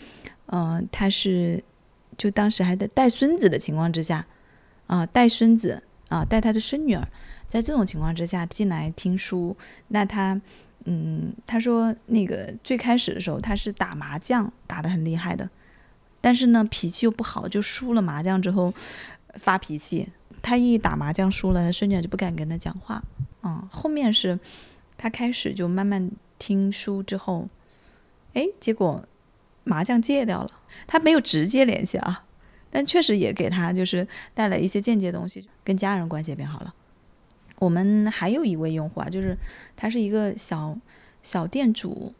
[0.46, 1.64] 嗯，他是
[2.16, 4.24] 就当时还在带孙子的情况之下，
[4.87, 7.09] 啊，带孙子啊，带他的孙女儿，
[7.48, 9.57] 在这种情况之下进来听书。
[9.88, 10.40] 那他，
[10.85, 15.48] 嗯，他说那个最开始的时候他是打麻将打得很厉害的，
[16.20, 18.72] 但是呢脾气又不好，就输了麻将之后。
[19.37, 20.09] 发脾气，
[20.42, 23.03] 他一打麻将输了，他孙女就不敢跟他讲话。
[23.42, 24.38] 嗯，后面是，
[24.97, 27.47] 他开始就慢慢听书之后，
[28.33, 29.05] 哎，结果
[29.64, 30.51] 麻将戒掉了。
[30.87, 32.25] 他没有直接联系啊，
[32.70, 36.75] 但确实也给他就是带来一些间接东西，跟家人关系也变好了。
[37.59, 39.37] 我们还有一位用户啊，就是
[39.77, 40.77] 他是一个小
[41.23, 42.12] 小店主，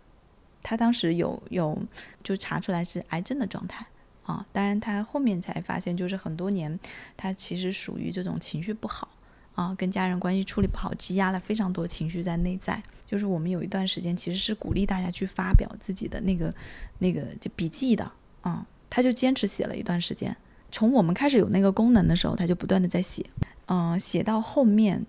[0.63, 1.77] 他当时有有
[2.23, 3.85] 就查出来是癌症的状态。
[4.25, 6.79] 啊，当然，他后面才发现，就是很多年，
[7.17, 9.09] 他其实属于这种情绪不好
[9.55, 12.83] 啊，跟家人关系处理不好，积压了非常多情绪在内在。
[13.07, 16.53] 就是我们有一段时间其实是鼓励大家去发表自己的那个
[16.99, 18.11] 那个就笔记的
[18.41, 20.35] 啊，他就坚持写了一段时间。
[20.73, 23.25] 从我们开始有那个功能的时候，他就不断的在写，
[23.67, 25.05] 嗯，写到后面，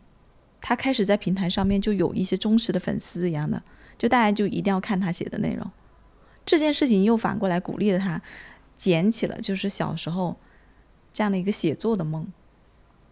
[0.62, 3.64] 他开始在平台上面就有一些忠实的粉丝一样的，
[3.98, 5.66] 就大家就一定要看他写的内容。
[6.46, 8.22] 这件事情又反过来鼓励了他。
[8.78, 10.36] 捡起了就是小时候
[11.14, 12.28] 这样的一个写作的梦，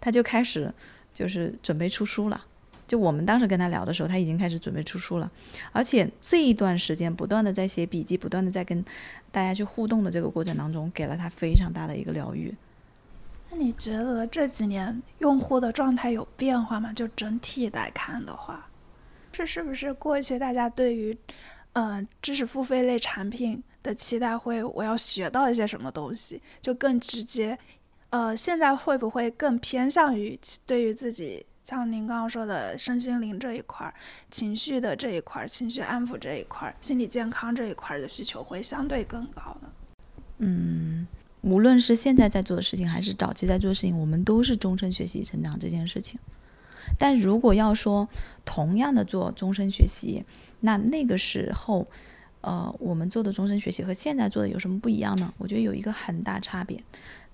[0.02, 0.74] 他就开始
[1.14, 2.46] 就是准备出书了。
[2.86, 5.32] 就我们当时跟他聊的时候，他已经开始准备出书了，
[5.72, 8.84] 而且这一段时间不断的在写笔记，不断的在跟
[9.32, 12.54] 大家去互动的这个过程当中，给了他非常大的一个疗愈。
[13.50, 16.92] 那你觉得这几年用户的状态有变化吗？
[16.92, 18.68] 就整体来看的话，
[19.32, 21.18] 这是不是过去大家对于
[21.72, 23.64] 嗯知识付费类产品？
[23.84, 27.60] 的期待会，我要学到一些什么东西，就更直接，
[28.10, 33.94] 呃，现在会不会更偏向于对于自己，像您刚刚说的身心灵这一块儿、
[34.32, 39.70] 情绪的这一块儿、情绪安抚这一块儿、心理健康这一块儿的需求会相对更高呢？
[40.40, 41.08] 嗯，
[41.42, 46.20] 无论是现在在做的事情，还是早期在做的事情，我们都是终身学习成长这件事情。
[47.00, 48.08] 但如果要说
[48.44, 50.26] 同样的做终身学习，
[50.60, 51.88] 那那个时候，
[52.44, 55.34] 呃，我们做的终身学习和现在做的有什么不一样呢？
[55.38, 56.82] 我觉得有一个很大差别。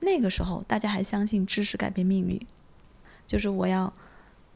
[0.01, 2.39] 那个时候大家还相信知识改变命运，
[3.27, 3.91] 就是我要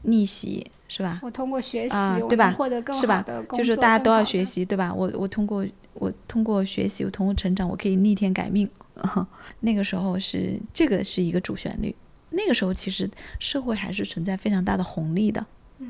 [0.02, 1.20] 逆袭，是吧？
[1.22, 2.52] 我通过学习，啊，对吧？
[2.52, 3.24] 获得更是吧？
[3.52, 4.94] 就是大家都要学习，对吧？
[4.94, 8.68] 我我通过我通过学习，我通过成长，我可以逆天改命。
[9.60, 11.94] 那个时候是这个是一个主旋律。
[12.30, 15.44] 那个时候其实社会还是存在非常大的红利的，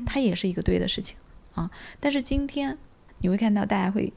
[0.05, 1.15] 它也是一个对的事情
[1.53, 1.69] 啊。
[1.99, 2.77] 但是今天
[3.19, 4.11] 你会看到大家会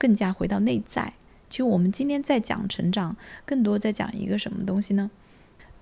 [0.00, 1.12] 更加回到内在。
[1.50, 5.10] 其实我们今天在讲成长，更多在讲一个什么东西呢？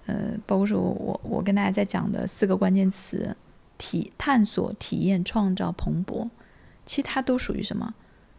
[0.07, 3.37] 呃，包括说我我跟大家在讲的四个关键词：
[3.77, 6.29] 体、探索、体验、创造、蓬勃。
[6.85, 7.95] 其实它都属于什么？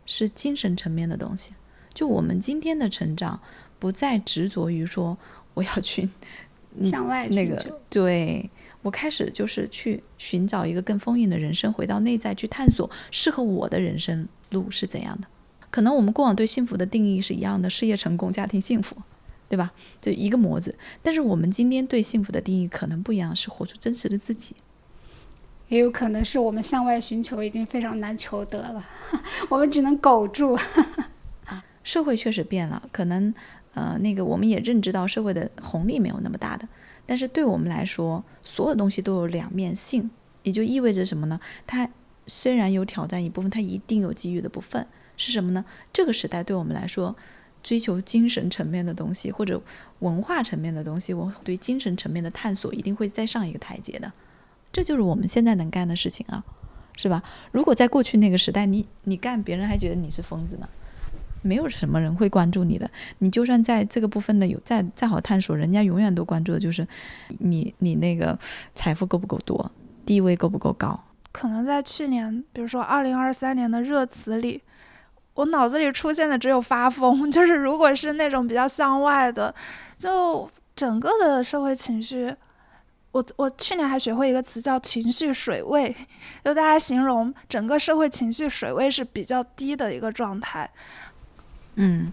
[0.05, 1.51] 是精神层面的东西。
[1.93, 3.39] 就我们今天的成长，
[3.77, 5.17] 不再执着于说
[5.53, 6.09] 我要去
[6.81, 8.49] 向外那个，对
[8.81, 15.27] 我开始就是去寻找一个更丰盈的人生，回到内在去探索适合我的人生路是怎样的。
[15.71, 18.95] 可能我们过往对幸福的定义是一样的，事业成功、家庭幸福，
[19.47, 19.71] 对吧？
[20.01, 20.75] 就一个模子。
[21.01, 24.55] 但是我们今天对幸福的定义可能不一样，是活出真实的自己。
[25.67, 28.83] 也有可能是我们向外寻求已经非常难求得了，
[29.49, 30.57] 我们只能苟住。
[31.83, 33.33] 社会确实变了，可能
[33.75, 36.67] 呃，那个我们也认知到社会的红利没有那么大的。
[37.05, 40.09] 但是对我们来说，所有东西都有两面性，
[40.41, 41.39] 也就意味着什么呢？
[41.67, 41.89] 它
[42.25, 44.85] 虽然有挑战一部分，它一定有机遇的部分。
[45.19, 45.65] 是什么呢？
[45.91, 47.13] 这个时代对我们来说，
[47.61, 49.61] 追求精神层面的东西或者
[49.99, 54.09] 文化层面的东西，我对精神层面的探索一定会再上一个台阶的。
[54.71, 56.41] 这就是我们现在能干的事情啊，
[56.95, 57.21] 是吧？
[57.51, 60.69] 如果在过去那个时代，你你干，别人还觉得你是疯子呢，
[61.41, 62.89] 没有什么人会关注你的。
[63.17, 66.87] 你就算在这个部分的有再再好探索，人家永远都关注的就是
[67.39, 68.39] 你你那个
[68.73, 69.69] 财富够不够多，
[70.05, 71.03] 地位够不够高。
[71.33, 74.61] 可能在去年，比如说二零二三年的热词里。
[75.39, 79.55] 我脑子里出现的只有发疯， 就是如果是那种比较向外的，
[79.97, 82.35] 就整个的社会情绪，
[83.11, 85.95] 我我去年还学会一个词叫情绪水位，
[86.43, 90.69] 就大家形容整个社会情绪水位是比较低的一个状态。
[91.75, 92.11] 嗯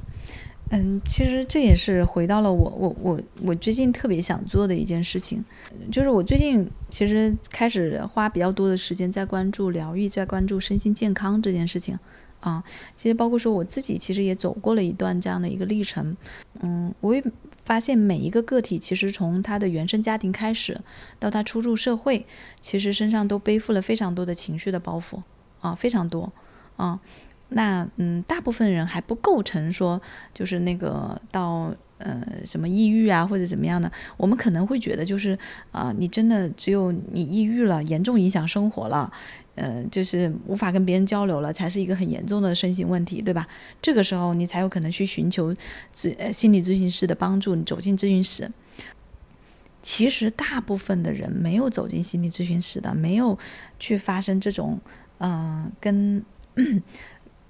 [0.71, 5.45] 嗯，其实这也是回到了我我我我最近特别想做的一件事情，
[5.91, 11.99] 就是我最近其实开始花比较多的时间在关注疗愈，在关注身心健康这件事情。
[12.47, 12.63] 啊，
[12.95, 16.17] 其实包括说我自己，其实也走过了一段这样的一个历程。
[16.61, 17.21] 嗯，我也
[17.65, 20.81] 发现每一个个体，其实从他的原生家庭开始，
[21.19, 22.25] 到他初入社会，
[22.61, 25.21] 其实身上都背负了非常多的情绪的包袱
[25.61, 26.33] 啊，非常多
[26.77, 27.01] 啊。
[27.49, 30.01] 那嗯，大部分人还不构成说，
[30.33, 33.91] 就是那个到呃什么抑郁啊或者怎么样的。
[34.17, 35.37] 我们可能会觉得就是
[35.73, 39.13] 啊，你真的只有你抑郁了，严重影响生活了。
[39.57, 43.47] 嗯，就是无法跟别人交流了，才是一个很严重的身心问题，对吧？
[43.83, 45.55] 这个时候你才有可能去寻求
[45.95, 48.51] 咨心理咨询师的帮助，你走进咨询室。
[49.83, 53.39] 其实大部分的人没有走进心理咨询室的，没有
[53.79, 54.81] 去发生这种
[55.19, 56.25] 嗯跟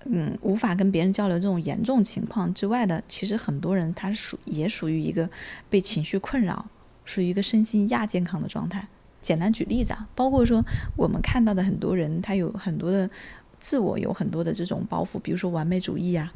[0.05, 5.29] 嗯无法跟别人交流这种严重情况之外的，其实很多人他属也属于一个
[5.71, 6.66] 被情绪困扰，
[7.05, 8.87] 属于一个身心亚健康的状态。
[9.27, 10.65] 简单举例子啊，包括说
[10.97, 13.11] 我们看到的很多人，他有很多的
[13.59, 16.33] 自我，有很多的这种包袱，比如说完美主义呀，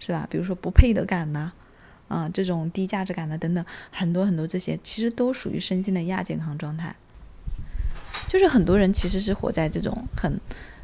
[0.00, 0.26] 是吧？
[0.28, 1.52] 比如说不配得感呐，
[2.08, 6.96] 啊，这种低价值感的等等，很多很多这些，其实都属于身心的亚健康状态。
[8.26, 10.40] 就是很多人其实是活在这种很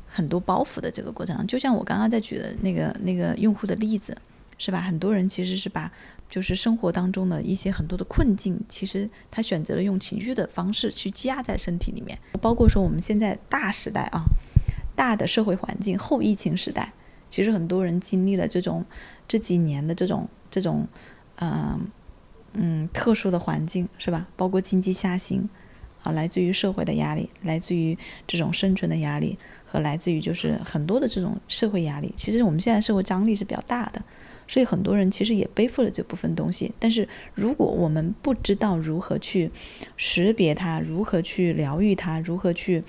[0.06, 4.16] 很多包袱的这个过程中，就像我刚刚在举的那个那个用户的例子，
[4.58, 4.80] 是吧？
[4.80, 5.90] 很多人其实是把。
[6.30, 12.18] 就是生活当中的一些很多的困境，其实他选择了用情绪的方式去积压在身体里面。
[12.38, 14.24] 包括说我们现在大时代啊，
[14.94, 16.92] 大的社会环境后疫情时代，
[17.30, 18.84] 其实很多人经历了这种
[19.26, 20.86] 这几年的这种这种
[21.36, 21.90] 嗯
[22.52, 24.28] 嗯特殊的环境，是吧？
[24.36, 25.48] 包括经济下行
[26.02, 27.96] 啊，来自于社会的压力，来自于
[28.26, 32.12] 这种生存的压力，和来自于就是很多的这种社会压力。
[32.18, 34.02] 其实我们现在社会张力是比较大的。
[34.48, 39.50] 所以很多人其实也背负了这部分东西，但是如果我们不知道如何去
[39.96, 42.82] 识别它，如何去疗愈它，如何去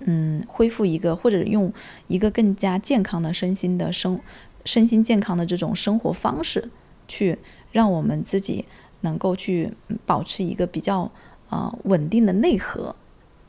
[0.00, 1.72] 嗯恢复一个或者用
[2.06, 4.20] 一个更加健康的身心的生
[4.66, 6.70] 身心健康的这种生活方式，
[7.08, 7.38] 去
[7.72, 8.66] 让我们自己
[9.00, 9.72] 能够去
[10.04, 11.10] 保持一个比较
[11.48, 12.94] 呃稳定的内核，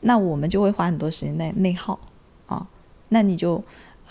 [0.00, 2.00] 那我们就会花很多时间在内耗
[2.46, 2.66] 啊，
[3.10, 3.62] 那你就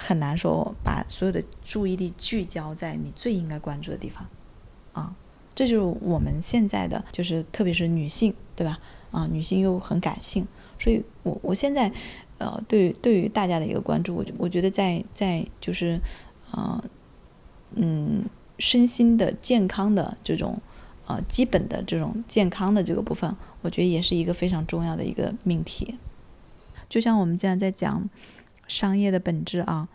[0.02, 4.28] 很难说把所有的注意力聚焦在你最应该关注的地方
[4.94, 5.16] 啊。
[5.54, 8.80] 这就是我们现在的，就是特别是女性，对吧？
[9.12, 10.48] 啊，女性又很感性，
[10.80, 11.92] 所以我我现在，
[12.38, 16.00] 呃，对于对于大家的一个关注，我我觉得在在就是，
[16.52, 16.82] 呃，
[17.76, 18.24] 嗯，
[18.58, 20.58] 身心的健康的这种，
[21.06, 26.00] 呃，基本的这种健康的这个部分，我觉得也是一个非常重要的一个命题。
[26.88, 28.10] 就像我们这样在讲
[28.72, 29.90] 商业的本质啊。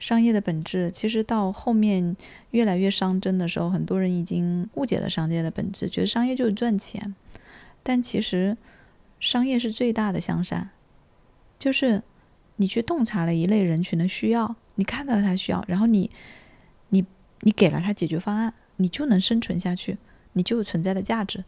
[0.00, 2.16] 商业的本质，其实到后面
[2.52, 7.14] 越来越商真的时候，很多人已经误解了商业的本质，觉得商业就是赚钱。
[7.82, 8.56] 但其实，
[9.18, 10.70] 商业是最大的向善，
[11.58, 12.02] 就是
[12.56, 16.08] 你去洞察了一类人群的需要，你看到他需要，然后你，
[16.90, 17.04] 你，
[17.40, 19.98] 你给了他解决方案，你就能生存下去，
[20.34, 21.44] 你就有存在的价值，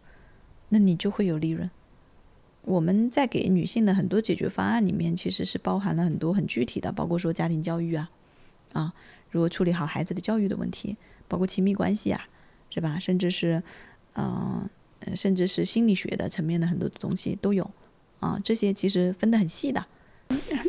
[0.71, 1.71] 那你就会有利润。
[2.71, 8.11] 我们在给女性的很多解决方案里面，其实是包含了很多很具体的，包括说家庭教育啊。
[8.73, 8.95] 啊，
[9.31, 10.97] 如何处理好孩子的教育的问题，
[11.27, 12.29] 包括亲密关系啊，
[12.71, 13.01] 是吧？
[13.01, 13.61] 甚至是，
[14.15, 14.69] 嗯，
[15.17, 17.69] 甚至是心理学的层面的很多的东西都有，
[18.21, 19.85] 啊，这些其实分得很细的。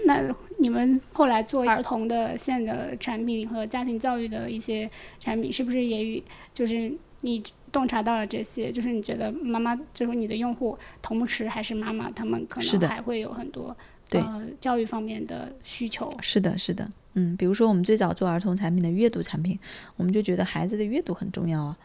[0.06, 4.89] 那你们后来做儿童的线的产品和家庭教育的一些
[5.20, 6.24] 产品，是不是也与
[6.56, 6.91] 就是
[7.22, 8.72] 你洞察到了这些？
[8.72, 13.76] 就是你觉得妈妈，就是你的用户，同时还是妈妈，他们可能还会有很多
[14.10, 14.22] 对
[14.60, 16.12] 教育方面的需求。
[16.22, 16.90] 是的，是的。
[17.14, 19.60] 嗯，比如说我们最早做儿童产品的阅读产品，
[19.98, 21.78] 我们就觉得孩子的阅读很重要啊，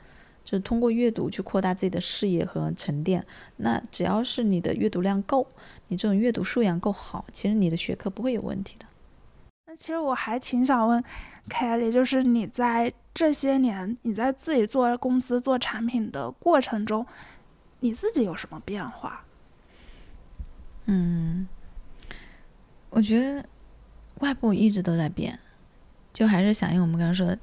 [0.45, 3.25] 就是通过阅读去扩大自己的视野和沉淀。
[3.57, 5.47] 那只要是你的阅读量够，
[5.89, 8.87] 你这种阅读素养够好，其实你的学科不会有问题的。
[9.77, 11.03] 其实我还挺想问
[11.49, 17.07] ，Kelly，就是你在这些年你在自己做公司做产品的过程中，
[17.81, 19.25] 你自己有什么变化？
[20.87, 21.47] 嗯，
[22.91, 23.45] 我觉得。
[24.21, 25.39] 外部一直都在变，
[26.11, 27.37] 就还是响应我们刚刚说，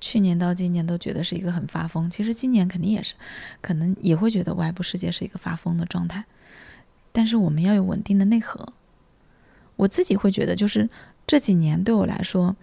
[0.00, 3.14] 去年到今年都觉得是一个很发疯，其实今年肯定也是，
[3.60, 6.24] 可能也会觉得外部世界是一个发疯的状态，
[7.12, 8.72] 但是我们要有稳定的内核。
[9.76, 10.88] 我自己会觉得，就是
[11.26, 12.54] 这几年对我来说，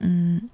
[0.00, 0.50] 嗯，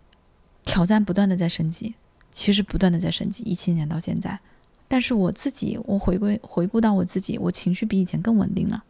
[0.65, 1.95] 挑战不断的在升级，
[2.31, 4.39] 其实不断的在升级，一七年到现在，
[4.87, 8.85] 但是我自己，我回归回顾到我自己，我情绪比以前更稳定了，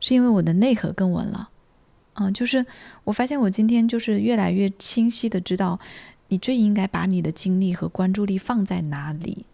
[0.00, 1.50] 是因为我的内核更稳了。
[2.14, 2.66] 嗯，就是
[3.04, 5.78] 我发现我今天就是越来越清晰的知道，
[6.28, 9.44] 你最应该把你的精力和关注力放在哪里。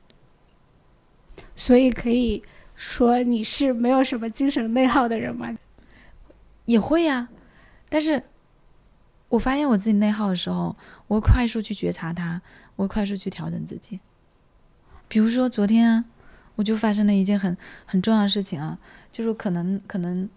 [1.57, 2.43] 所以可以
[2.75, 5.57] 说你是没有什么精神内耗的人吗？
[6.67, 7.29] 也会呀，
[7.89, 8.23] 但是
[9.29, 12.41] 我发现我自己内耗的时候，我会快速去觉察它，
[12.77, 14.01] 我会快速去调整自己。
[15.09, 16.05] 比如说昨天啊，
[16.57, 18.79] 我就发生了一件很很重要的事情啊，
[19.13, 20.29] 就是可能可能。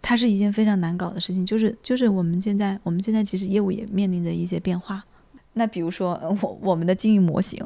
[0.00, 5.04] 它是一件非常难搞的事情，就是就是我们现在我们现在其实业务也面临着一些变化。
[5.52, 7.62] 那比如说我我们的经营模型，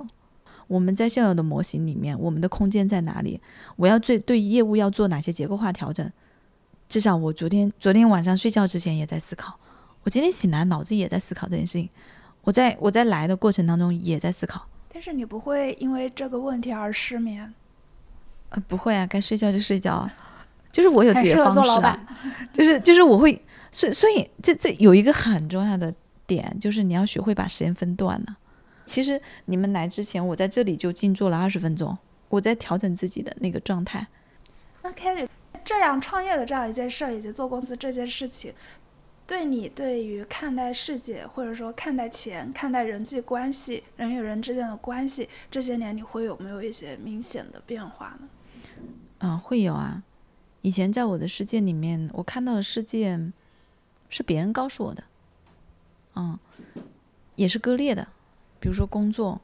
[0.66, 3.40] 我们在现有的模型里面，我们的空间在哪里？
[3.76, 6.10] 我要最对业务要做哪些结构化调整？
[6.92, 9.58] 至少我昨天昨天晚上睡觉之前也在思考，
[10.02, 11.88] 我今天醒来脑子也在思考这件事情。
[12.42, 14.68] 我在我在来的过程当中也在思考。
[14.92, 17.54] 但是你不会因为这个问题而失眠？
[18.50, 20.14] 呃，不会啊，该睡觉就睡觉啊。
[20.70, 21.98] 就是我有自己的方式啊，
[22.52, 25.94] 就是就是我会，所以所以这这有一个很重要的
[26.26, 28.36] 点，就是你要学会把时间分段呢。
[28.84, 31.96] 其实你们来之前，我在这里就静坐了二十分钟，
[32.28, 34.06] 我在调整自己的那个状态。
[34.82, 35.26] 那 Kelly
[35.64, 38.52] 这样创业的这样一件事儿，以及做公司这件事情，
[39.26, 48.28] 对你对于看待世界，或者说看待钱、看待人际关系、人与人之间的关系，这些年你会有没有一些明显的变化呢？
[49.20, 50.02] 嗯，会有啊。
[50.62, 53.18] 以前在我的世界里面，我看到的世界
[54.08, 55.04] 是别人告诉我的，
[56.14, 56.38] 嗯，
[57.36, 58.08] 也是割裂的。
[58.60, 59.40] 比如说工作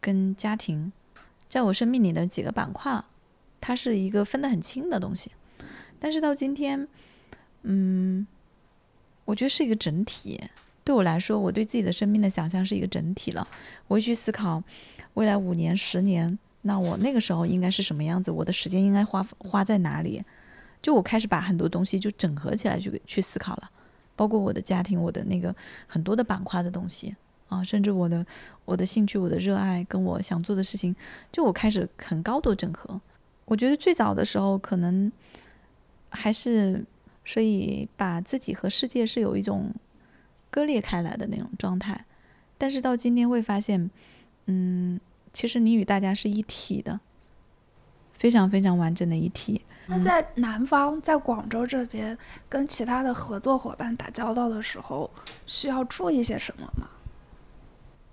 [0.00, 0.90] 跟家庭，
[1.48, 3.04] 在我生命里的几个板块，
[3.62, 5.30] 它是一个分得很清的东西。
[5.98, 6.86] 但是到今天，
[7.62, 8.26] 嗯，
[9.24, 10.38] 我觉得是一个整体。
[10.84, 13.46] 对我来说，我对自己的生命的想象是一个整体了。
[13.86, 14.62] 我会去思考
[15.14, 16.38] 未来五年、十年。
[16.62, 18.30] 那我那个时候应该是什么样子？
[18.30, 20.22] 我的时间应该花花在哪里？
[20.82, 23.70] 就我开始把很多东西就整合起来去去思考了，
[24.16, 25.54] 包括我的家庭，我的那个
[25.86, 27.14] 很多的板块的东西
[27.48, 28.26] 啊，甚至我的
[28.64, 30.94] 我的兴趣、我的热爱跟我想做的事情，
[31.30, 33.00] 就我开始很高度整合。
[33.44, 35.10] 我觉得最早的时候可能
[36.10, 36.84] 还是
[37.24, 39.72] 所以把自己和世界是有一种
[40.50, 42.04] 割裂开来的那种状态，
[42.58, 43.90] 但是到今天会发现，
[44.46, 45.00] 嗯。
[45.34, 47.00] 其实你与大家是一体的，
[48.12, 49.62] 非常非常完整的一体。
[49.86, 52.18] 那在南方，在广州这边
[52.50, 55.10] 跟其他的合作伙伴打交道的时候，
[55.46, 56.86] 需要注意些什么吗？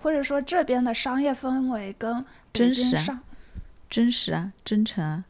[0.01, 3.21] 或者说这边的商业氛围跟真实啊，
[3.89, 5.25] 真实啊，真诚啊。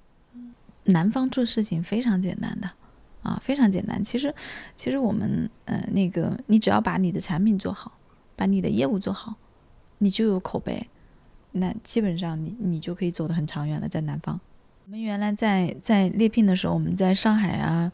[0.86, 2.70] 南方做事情非常简单的
[3.22, 4.04] 啊，非常简单。
[4.04, 4.34] 其实，
[4.76, 7.98] 其实我们呃那个，你只要把你的产品做好，
[8.36, 9.36] 把你的业务做好，
[10.00, 10.88] 你就有口碑，
[11.52, 13.88] 那基本上你你就可以走得很长远了。
[13.88, 14.40] 在南方，
[14.86, 17.92] 我们原来在在猎聘的时候，我们在上海啊、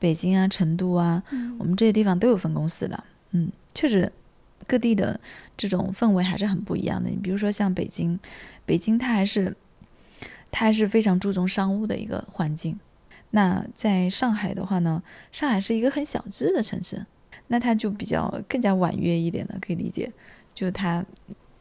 [0.00, 1.22] 北京啊、成都啊，
[1.58, 3.04] 我们这些地方都有分公司的。
[3.30, 4.12] 嗯，确实。
[4.64, 5.20] 各地的
[5.56, 7.10] 这种氛围还是很不一样的。
[7.10, 8.18] 你比如说像北京，
[8.64, 9.54] 北京它还是
[10.52, 12.78] 它是非常注重商务的一个环境。
[13.30, 17.04] 那在上海的话呢，上海是一个很小资的城市，
[17.48, 20.12] 那它就比较更加婉约一点的，可以理解。
[20.54, 21.04] 就它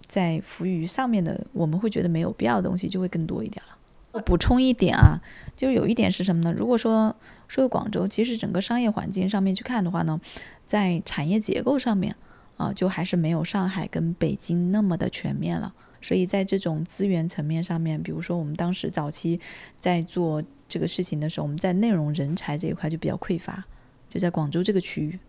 [0.06, 3.78] 在服务于上面的，我们会觉得没有必要的东西就会更多一点了。
[4.12, 5.20] 我补充一点啊，
[5.56, 6.54] 就有一点是什么呢？
[6.56, 7.16] 如果说
[7.48, 10.20] 说广州，其实整个商业环境上面去看的话呢，
[10.66, 12.16] 在产业结构上面。
[12.58, 19.40] 啊，就还是没有上海跟北京那么的全面了，所以在这种资源层面上面，比如说我们当时早期
[19.80, 23.64] 在做这个事情的时候，我们在内容人才这一块就比较匮乏，
[24.10, 25.20] 就在广州这个区域。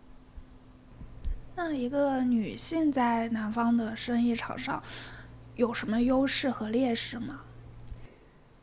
[1.55, 4.81] 那一个女性在南方的生意场上
[5.55, 7.41] 有什么优势和劣势吗？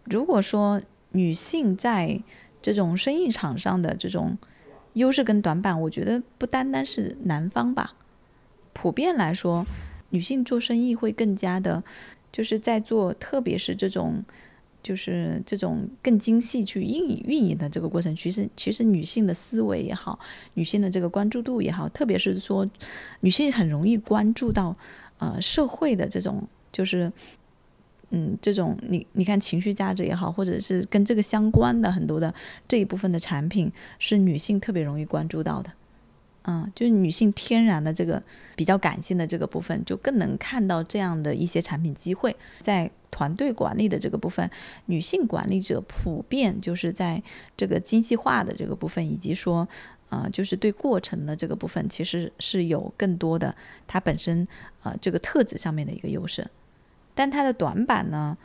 [0.04, 0.82] 如果说
[1.12, 2.20] 女性在
[2.60, 4.36] 这种生意场上的这种
[4.94, 7.94] 优势跟短板，我觉得不单单是南方吧。
[8.72, 9.64] 普遍来说，
[10.10, 11.82] 女性做生意会更加的，
[12.30, 14.22] 就是在做，特别是这种，
[14.82, 18.14] 就是这种更精细去运运营的这个过程。
[18.14, 20.18] 其实，其实女性的思维也好，
[20.54, 22.68] 女性的这个关注度也好，特别是说，
[23.20, 24.76] 女性很容易关注到，
[25.18, 27.12] 呃，社会的这种，就是，
[28.10, 32.34] 嗯，这种你你看情绪价值也好，或者是跟这个相关的很多的
[32.66, 35.70] 这一部分的产品，是女性特别容易关注到的。
[36.44, 38.22] 嗯，就是女性天然的这个
[38.56, 42.34] 比较感性的这个部分，就更能看到这样的一些产品机会。
[42.60, 44.50] 在团队管理的这个部分，
[44.86, 47.22] 女性管理者普遍就是在
[47.56, 49.68] 这个精细化的这个部分，以及说，
[50.08, 53.54] 呃，就是对过程的这个部分，其实是有更多的
[53.86, 54.46] 它本身
[54.82, 56.46] 呃这个特质上面的一个优势。
[57.14, 58.38] 但它的短板呢，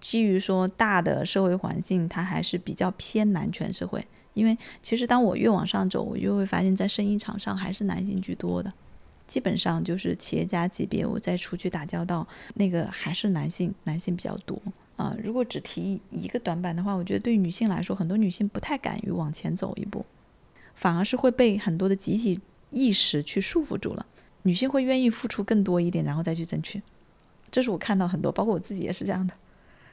[0.00, 4.06] 基于说大的社会环境，它还是比较偏男权社会。
[4.34, 8.72] 因为其实当我越往上走，我就会发现，在生意场上还是男性居多的，
[9.26, 14.60] 基本上就是企业家级别，我再出去打交道，那个还是男性，男性比较多
[14.96, 15.16] 啊。
[15.22, 20.04] 如果只提一个短板的话，我觉得对女性来说，很多女性不太敢于往前走一步，
[20.74, 24.06] 反而是会被很多的集体意识去束缚住了。
[24.42, 26.80] 女性会愿意付出更多一点，然后再去争取，
[27.50, 29.34] 这是我看到很多，包括我自己也是这样的。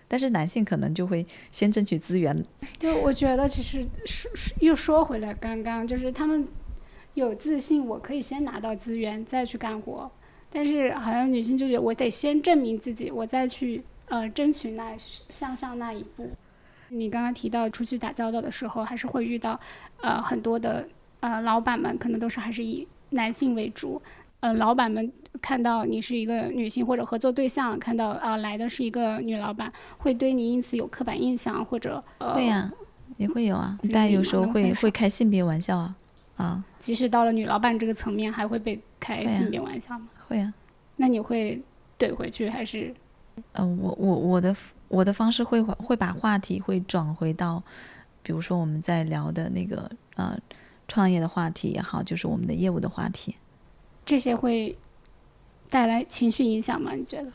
[0.07, 2.45] 但是男性可能就会先争取资源。
[2.79, 6.47] 就我觉得，其实说又说回来，刚刚就是他们
[7.13, 10.09] 有自信，我可以先拿到资源再去干活。
[10.49, 14.95] 但是好像女性就觉得我得先证明自己，我再去呃争取那
[15.29, 16.29] 向上那一步。
[16.89, 19.59] 你刚刚提到出去打交道的时候，还是会遇到
[19.99, 20.87] 呃很多的
[21.19, 24.01] 呃老板们，可能都是还是以男性为主。
[24.47, 32.71] 呃，老板们看到你是一个女性或者合作对象，看到啊来的是一个女老板，会对你因此有刻板印象，或者会呀，
[33.17, 33.77] 也会有啊。
[33.91, 35.95] 但有时候会会开性别玩笑啊
[36.37, 36.63] 啊。
[36.79, 40.07] 即使到了女老板这个层面，还会被开性别玩笑吗？
[40.25, 40.53] 会啊。
[40.95, 41.61] 那你会
[41.99, 42.95] 怼回去还是？
[43.51, 44.55] 嗯，我我我的
[44.87, 47.61] 我的方式会会把话题会转回到，
[48.23, 50.39] 比如说我们在聊的那个呃
[50.87, 53.35] 创业的话题也好，就是我们的业务的话题。
[54.07, 54.77] 这些会
[55.69, 56.93] 带来情绪影响吗？
[56.93, 57.29] 你觉得？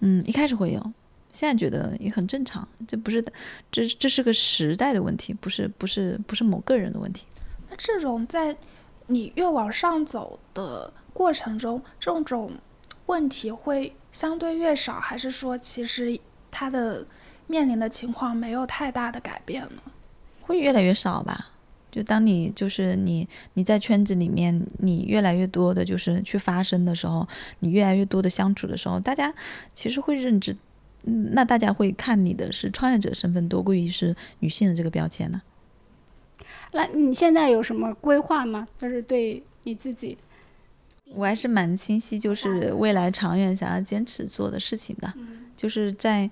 [0.00, 0.92] 嗯，一开始会有，
[1.32, 2.66] 现在觉得也很正常。
[2.88, 3.24] 这不是，
[3.70, 7.24] 这这是个时代的问题，不是不是不是某个人的问题。
[7.70, 8.56] 那这种在
[9.06, 12.50] 你越往上走的过程中，这种
[13.06, 16.18] 问题会相对越少，还是说其实
[16.50, 17.06] 他的
[17.46, 19.82] 面临的情况没有太大的改变呢？
[20.40, 21.52] 会越来越少吧。
[21.94, 27.24] 就当你就是你你在圈子里面，你越来越多的就是去发声的时候，
[27.60, 29.32] 你越来越多的相处的时候，大家
[29.72, 30.56] 其实会认知，
[31.04, 35.40] 那大家会看你的是创业者身份多过于是女性的这个标签呢。
[36.72, 38.66] 那你现在有什么规划吗？
[38.76, 40.18] 就是对你自己，
[41.14, 45.14] 我还是蛮清晰，就是未来长远想要坚持做的事情的，
[45.56, 46.28] 就是在。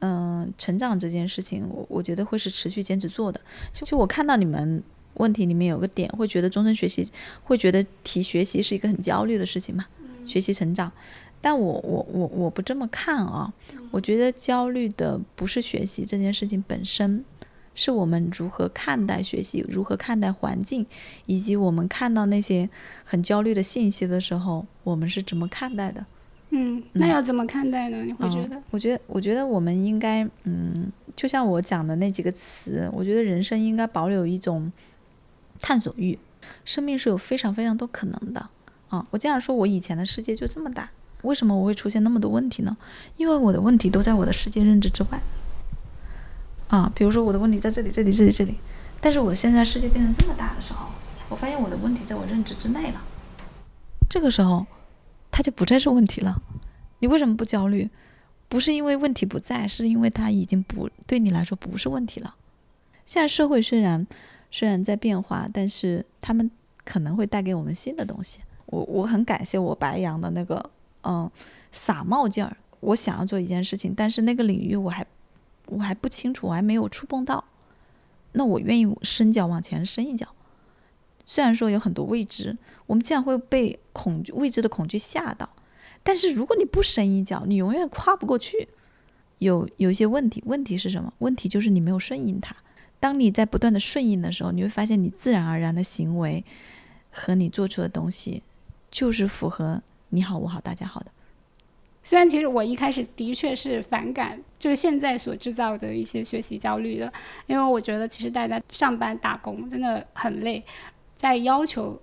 [0.00, 3.40] 嗯，成长这件事情，我我觉得会是持续坚持做的。
[3.72, 4.80] 就我看到你们
[5.18, 7.06] 问题里面有个点，会觉得终身学习，
[7.44, 9.84] 会觉得提学习是一个很焦虑的事情嘛？
[10.24, 10.90] 学习成长，
[11.40, 13.52] 但我我我我不这么看啊，
[13.90, 17.24] 我觉得焦虑的不是学习这件事情本身，
[17.74, 20.84] 是我们如何看待学习，如何看待环境，
[21.26, 22.68] 以及我们看到那些
[23.04, 26.04] 很焦虑的信息的时候，我们是怎么看待的。
[26.50, 28.02] 嗯，那要怎么看待呢？
[28.04, 28.62] 你会觉得？
[28.70, 34.72] 我觉得，我觉得我们应该，嗯，就像我讲的那几个词，我觉得人生应该保留一种
[35.60, 36.18] 探索欲。
[36.64, 38.48] 生命是有非常非常多可能的
[38.88, 39.06] 啊！
[39.10, 40.88] 我经常说，我以前的世界就这么大，
[41.22, 42.76] 为什么我会出现那么多问题呢？
[43.16, 45.20] 因为我的问题都在我的世界认知之外
[46.68, 46.90] 啊。
[46.94, 48.54] 比如说，我的问题在这里，这里，这里，这里，
[49.00, 50.86] 但是我现在世界变成这么大的时候，
[51.28, 53.02] 我发现我的问题在我认知之内了。
[54.08, 54.66] 这个时候。
[55.30, 56.42] 它就不再是问题了，
[56.98, 57.88] 你为什么不焦虑？
[58.48, 62.34] 不是因为问题不在，是因为它已经不对你来说不是问题了。
[63.06, 64.04] 现在社会虽然
[64.50, 66.50] 虽然在变化，但是他们
[66.84, 68.40] 可能会带给我们新的东西。
[68.66, 70.70] 我我很感谢我白羊的那个
[71.02, 71.30] 嗯
[71.72, 72.56] 傻冒劲儿。
[72.80, 75.06] 我想要做一件事情，但是那个领域我还
[75.66, 77.44] 我还不清楚，我还没有触碰到。
[78.32, 80.28] 那我愿意伸脚往前伸一脚。
[81.24, 85.48] 虽然说有很多未知，我们经常会被恐惧、未知的恐惧吓到，
[86.02, 88.68] 但是如果你不伸一脚，你永远跨不过去。
[89.38, 91.12] 有有一些问题，问题是什么？
[91.18, 92.56] 问题就是你没有顺应它。
[93.00, 96.44] 当你在不断的顺应的时候，你会发现你自然而然的行为
[97.10, 98.42] 和你做出的东西，
[98.90, 101.10] 就是符合你好我好大家好的。
[102.02, 107.12] 虽然其实我一开始的确是反感，就是现在所制造的一些学习焦虑的，
[107.46, 110.64] 因为我觉得其实大家上班打工真的很累。
[111.16, 112.00] 在要求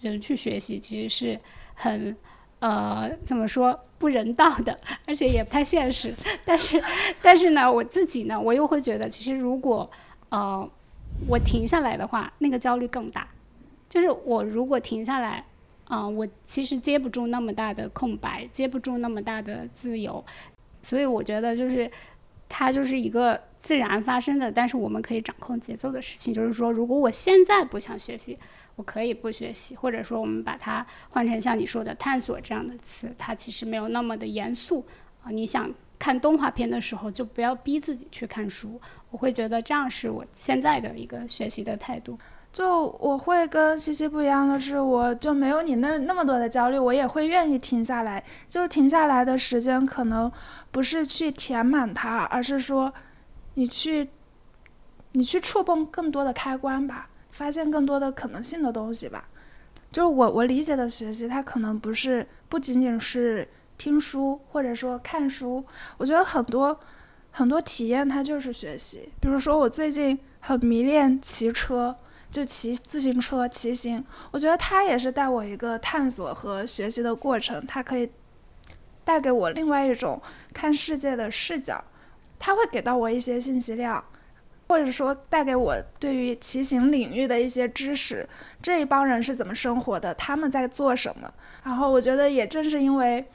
[0.00, 1.40] 人去学习，其实是
[1.74, 2.14] 很
[2.58, 4.76] 呃怎么说不人道的，
[5.06, 6.12] 而且也不太现实。
[6.44, 6.82] 但是，
[7.22, 9.88] 但是呢，我自己呢，我又会觉得，其实如果
[10.30, 10.68] 呃
[11.28, 13.26] 我停下来的话，那个焦虑更大。
[13.88, 15.44] 就是我如果停下来，
[15.84, 20.24] 啊，我其实接不住那么大的空白，接不住那么大的自由。
[20.82, 21.90] 所以我觉得，就是
[22.48, 23.40] 它就是一个。
[23.60, 28.38] 自然发生的，但是我们可以掌控节奏的事情，就是说，如果我现在不想学习，
[28.76, 34.86] 我可以不学习，或者说，我们把它换成像你说的“探索”这样的词，它其实没有那么的严肃
[35.24, 35.30] 啊。
[35.32, 35.68] 你想
[35.98, 38.80] 看动画片的时候，就不要逼自己去看书。
[39.10, 42.18] 我会觉得这样是我现在的一个学习的态度。
[42.52, 48.24] 就我会跟西西不一样的是，我就没有你那那么多的焦虑，我也会愿意停下来。
[48.48, 50.30] 就停下来的时间，可能
[50.70, 52.92] 不是去填满它，而是说。
[53.54, 54.08] 你去，
[55.10, 59.28] 你去触碰更多的开关吧，发现更多的可能性的东西吧。
[59.90, 63.48] 就是我我理解的学习，它可能不是不仅仅是
[63.78, 65.64] 听书或者说看书。
[65.96, 66.78] 我觉得很多
[67.30, 69.08] 很多体验它就是学习。
[69.20, 71.96] 比如说我最近很迷恋骑车，
[72.30, 74.04] 就骑自行车、骑行。
[74.32, 77.64] 我觉得它也是带我一个探索和学习的过程。
[77.66, 78.10] 它可以
[79.04, 80.20] 带给我另外一种
[80.52, 81.82] 看世界的视角。
[82.38, 84.04] 它会给到我一些信息量，
[84.68, 88.28] 或者说带给我对于骑行领域的一些知识。
[88.62, 90.14] 这一帮人是怎么生活的？
[90.14, 91.32] 他们在做什么？
[91.64, 93.28] 然后我觉得也正是因为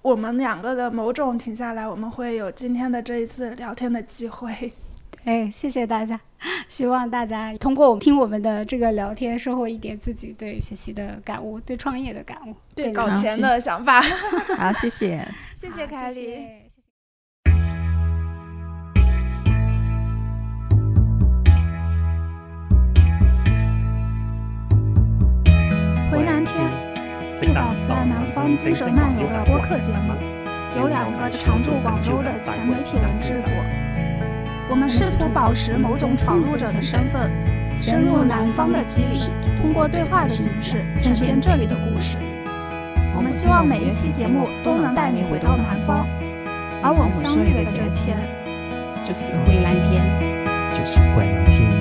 [0.00, 4.72] 我们两个的某种停下来，我们会有今天的这一次聊天的机会。
[5.24, 6.18] 哎，谢谢大家。
[6.68, 14.00] 希望大家通过我听我们的这个聊天，收获一点自己对学习的感悟，对创业的感悟，对搞钱的想法。
[14.56, 16.46] 好，谢谢，谢谢凯丽。
[26.10, 26.87] 回南天，
[27.40, 30.12] 一档在南方精神漫游的播客节目，
[30.76, 33.50] 由两个常驻广州的前媒体人制作。
[34.68, 37.30] 我们试图保持某种闯入者的身份，
[37.76, 39.30] 深入南方的基地，
[39.60, 42.16] 通过对话的形式呈现这里的故事。
[43.14, 46.06] 我们希望每一期节目都能带你回到南方，
[46.82, 48.18] 而我们相遇的这天，
[49.04, 50.04] 就是回南天，
[50.72, 51.77] 就是回蓝天。